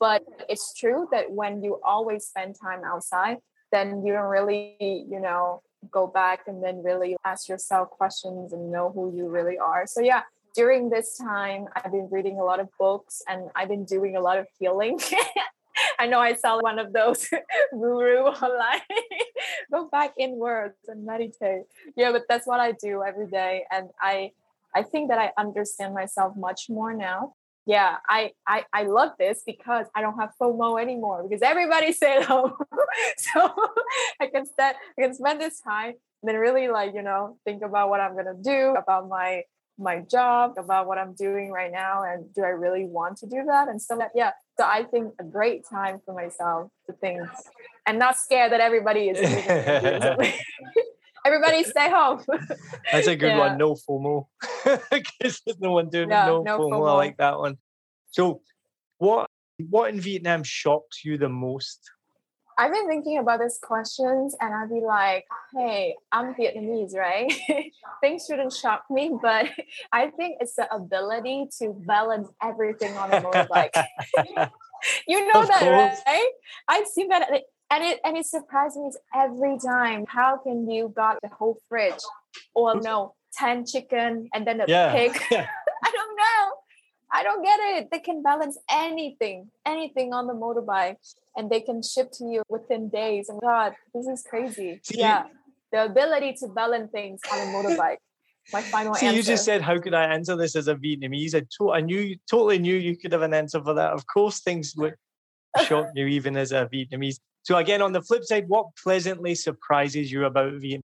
[0.00, 3.38] But it's true that when you always spend time outside,
[3.70, 8.70] then you don't really, you know, go back and then really ask yourself questions and
[8.70, 9.86] know who you really are.
[9.86, 10.22] So yeah,
[10.54, 14.20] during this time, I've been reading a lot of books and I've been doing a
[14.20, 14.98] lot of healing.
[15.98, 17.28] I know I saw one of those
[17.72, 18.80] guru online.
[19.72, 21.64] Go back inwards and meditate.
[21.96, 23.64] Yeah, but that's what I do every day.
[23.70, 24.32] And I
[24.74, 27.34] I think that I understand myself much more now.
[27.66, 32.24] Yeah, I I, I love this because I don't have FOMO anymore because everybody stayed
[32.24, 32.52] home.
[33.16, 33.54] so
[34.20, 37.62] I can spend I can spend this time and then really like, you know, think
[37.62, 39.42] about what I'm gonna do, about my
[39.78, 43.44] my job, about what I'm doing right now, and do I really want to do
[43.46, 43.68] that?
[43.68, 47.22] And so that, yeah, so I think a great time for myself to think
[47.86, 49.18] and not scared that everybody is
[51.24, 52.22] everybody stay home.
[52.92, 53.38] That's a good yeah.
[53.38, 53.58] one.
[53.58, 54.26] No FOMO.
[54.90, 56.70] Because there's no one doing no, no, no FOMO.
[56.70, 56.88] FOMO.
[56.88, 57.56] I like that one.
[58.10, 58.40] So
[58.98, 59.28] what
[59.68, 61.90] what in Vietnam shocked you the most?
[62.56, 65.24] I've been thinking about these questions and I'd be like,
[65.56, 67.32] hey, I'm Vietnamese, right?
[68.00, 69.46] Things shouldn't shock me, but
[69.92, 73.74] I think it's the ability to balance everything on a motorbike.
[75.08, 76.00] you know of that, course.
[76.06, 76.30] right?
[76.68, 77.28] I've seen that
[77.70, 80.04] and it and it surprises me every time.
[80.08, 82.02] How can you got the whole fridge
[82.54, 84.92] or no, 10 chicken and then a yeah.
[84.92, 85.46] pig?
[87.14, 87.42] I don't know.
[87.42, 87.88] I don't get it.
[87.90, 90.96] They can balance anything, anything on the motorbike
[91.36, 93.28] and they can ship to you within days.
[93.28, 94.80] And God, this is crazy.
[94.90, 95.24] Yeah.
[95.72, 97.96] The ability to balance things on a motorbike.
[98.52, 99.12] My final answer.
[99.12, 101.34] you just said, how could I answer this as a Vietnamese?
[101.34, 103.92] I, to- I knew, totally knew you could have an answer for that.
[103.92, 104.94] Of course, things would
[105.66, 107.18] shock you even as a Vietnamese.
[107.42, 110.82] So again, on the flip side, what pleasantly surprises you about Vietnam?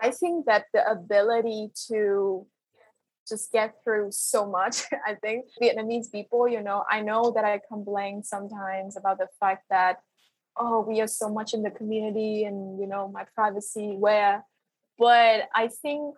[0.00, 2.46] I think that the ability to
[3.28, 4.84] just get through so much.
[5.06, 9.64] I think Vietnamese people, you know, I know that I complain sometimes about the fact
[9.70, 10.00] that,
[10.56, 14.44] oh, we are so much in the community and, you know, my privacy where,
[14.98, 16.14] but I think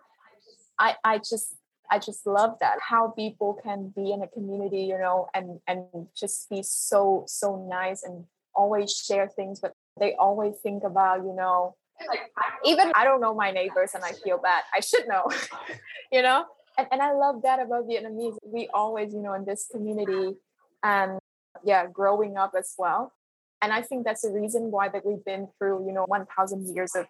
[0.77, 1.55] I, I just,
[1.89, 5.85] I just love that how people can be in a community, you know, and, and
[6.15, 11.33] just be so, so nice and always share things, but they always think about, you
[11.33, 11.75] know,
[12.07, 12.19] like
[12.65, 14.63] even I don't know my neighbors and I feel bad.
[14.73, 15.29] I should know,
[16.11, 16.45] you know?
[16.77, 18.37] And, and I love that about Vietnamese.
[18.43, 20.35] We always, you know, in this community
[20.83, 21.19] and
[21.63, 23.13] yeah, growing up as well.
[23.61, 26.95] And I think that's the reason why that we've been through, you know, 1000 years
[26.95, 27.07] of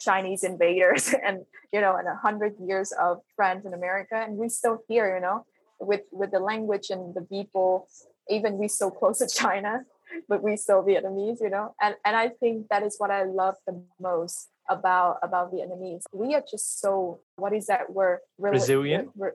[0.00, 4.16] Chinese invaders and, you know, and 100 years of friends in America.
[4.16, 5.46] And we still here, you know,
[5.80, 7.88] with, with the language and the people,
[8.28, 9.84] even we're so close to China,
[10.28, 11.74] but we still Vietnamese, you know.
[11.80, 16.02] And, and I think that is what I love the most about about Vietnamese.
[16.12, 18.20] We are just so what is that word?
[18.38, 19.10] Really, Resilient.
[19.14, 19.32] We're,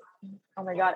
[0.57, 0.95] oh my god.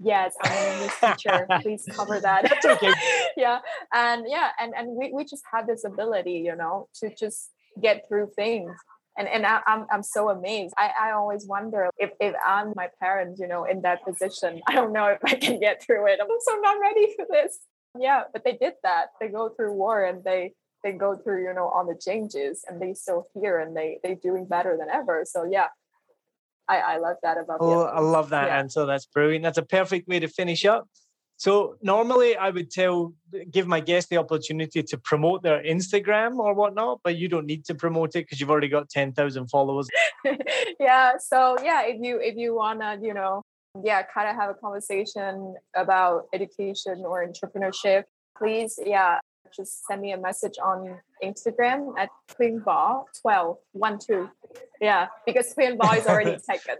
[0.00, 1.46] Yes, I'm an English teacher.
[1.62, 2.48] Please cover that.
[2.48, 2.92] That's okay.
[3.36, 3.60] yeah.
[3.94, 8.08] And yeah, and, and we, we just have this ability, you know, to just get
[8.08, 8.72] through things.
[9.16, 10.74] And and I, I'm I'm so amazed.
[10.76, 14.60] I, I always wonder if, if I'm my parents, you know, in that position.
[14.66, 16.18] I don't know if I can get through it.
[16.20, 17.58] I'm so not ready for this.
[17.98, 19.08] Yeah, but they did that.
[19.20, 22.80] They go through war and they they go through you know all the changes and
[22.80, 25.24] they still here and they they doing better than ever.
[25.24, 25.68] So yeah.
[26.68, 28.58] I i love that about oh i love that yeah.
[28.58, 29.42] answer that's brilliant.
[29.42, 30.88] That's a perfect way to finish up.
[31.36, 33.14] So normally i would tell
[33.50, 37.64] give my guests the opportunity to promote their instagram or whatnot but you don't need
[37.64, 39.88] to promote it because you've already got 10,000 followers.
[40.78, 43.42] Yeah so yeah if you if you want to you know
[43.82, 48.04] yeah kind of have a conversation about education or entrepreneurship
[48.38, 49.18] please yeah
[49.54, 54.28] just send me a message on Instagram at Queenball 12, 1, 2.
[54.80, 56.76] Yeah, because Queenball is already taken.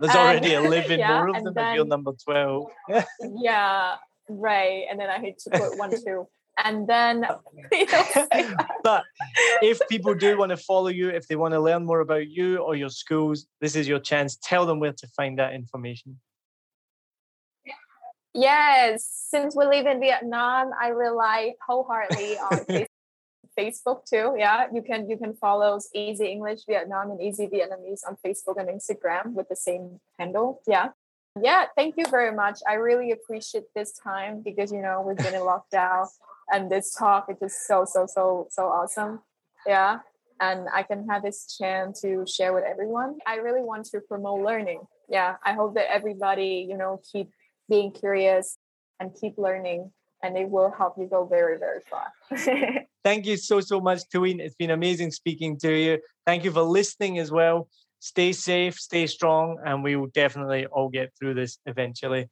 [0.00, 2.66] There's and, already a living yeah, more of them then, if you're number 12.
[3.36, 3.96] yeah,
[4.28, 4.84] right.
[4.90, 6.26] And then I hate to put 1, 2.
[6.64, 7.26] And then,
[8.84, 9.04] but
[9.62, 12.58] if people do want to follow you, if they want to learn more about you
[12.58, 14.36] or your schools, this is your chance.
[14.42, 16.20] Tell them where to find that information.
[18.34, 22.64] Yes, since we live in Vietnam, I rely wholeheartedly on
[23.58, 24.34] Facebook too.
[24.38, 28.68] Yeah, you can you can follow Easy English Vietnam and Easy Vietnamese on Facebook and
[28.68, 30.62] Instagram with the same handle.
[30.66, 30.88] Yeah.
[31.40, 32.60] Yeah, thank you very much.
[32.68, 36.06] I really appreciate this time because you know we've been in lockdown
[36.50, 39.20] and this talk is just so so so so awesome.
[39.66, 40.00] Yeah.
[40.40, 43.18] and I can have this chance to share with everyone.
[43.26, 44.80] I really want to promote learning.
[45.08, 47.30] Yeah, I hope that everybody, you know, keep
[47.68, 48.58] being curious
[49.00, 49.90] and keep learning
[50.22, 52.12] and it will help you go very, very far.
[53.04, 54.40] Thank you so, so much, Tuin.
[54.40, 55.98] It's been amazing speaking to you.
[56.24, 57.68] Thank you for listening as well.
[57.98, 62.28] Stay safe, stay strong, and we will definitely all get through this eventually.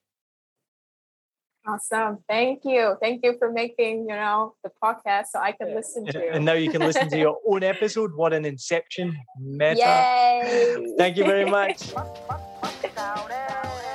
[1.67, 2.19] Awesome.
[2.29, 2.97] Thank you.
[3.01, 6.31] Thank you for making, you know, the podcast so I can listen to you.
[6.33, 8.13] And now you can listen to your own episode.
[8.15, 9.17] What an inception.
[9.39, 9.77] Meta.
[9.77, 10.95] Yay.
[10.97, 11.93] Thank you very much.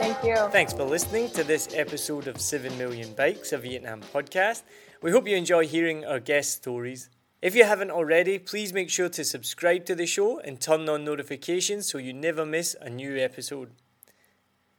[0.06, 0.36] Thank you.
[0.52, 4.62] Thanks for listening to this episode of 7 Million Bikes, a Vietnam podcast.
[5.02, 7.10] We hope you enjoy hearing our guest stories.
[7.42, 11.06] If you haven't already, please make sure to subscribe to the show and turn on
[11.06, 13.72] notifications so you never miss a new episode.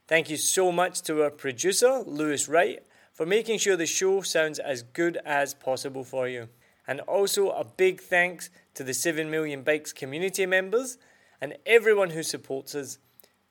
[0.07, 4.61] Thank you so much to our producer, Lewis Wright, for making sure the show sounds
[4.61, 6.51] as good as possible for you.
[6.87, 10.99] And also a big thanks to the 7 Million Bikes community members
[11.41, 12.99] and everyone who supports us.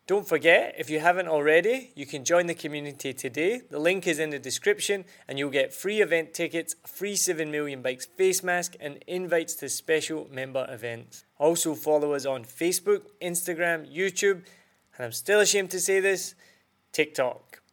[0.07, 3.61] Don't forget, if you haven't already, you can join the community today.
[3.67, 7.81] The link is in the description, and you'll get free event tickets, free 7 Million
[7.81, 11.25] Bikes face mask, and invites to special member events.
[11.39, 14.43] Also, follow us on Facebook, Instagram, YouTube,
[14.95, 16.35] and I'm still ashamed to say this
[16.91, 17.63] TikTok.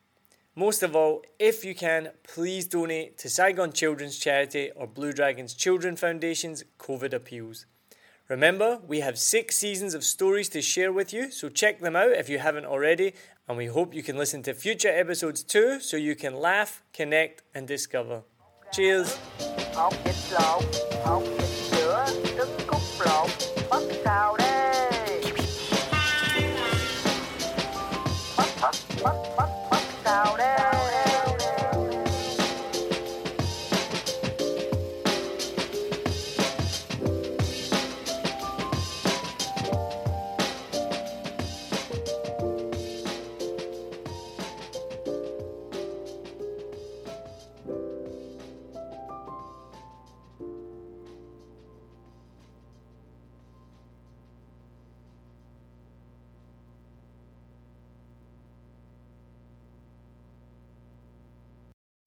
[0.56, 5.52] Most of all, if you can, please donate to Saigon Children's Charity or Blue Dragons
[5.52, 7.66] Children Foundation's COVID appeals.
[8.32, 12.12] Remember, we have six seasons of stories to share with you, so check them out
[12.12, 13.12] if you haven't already,
[13.46, 17.42] and we hope you can listen to future episodes too so you can laugh, connect,
[17.54, 18.22] and discover.
[18.72, 19.18] Cheers!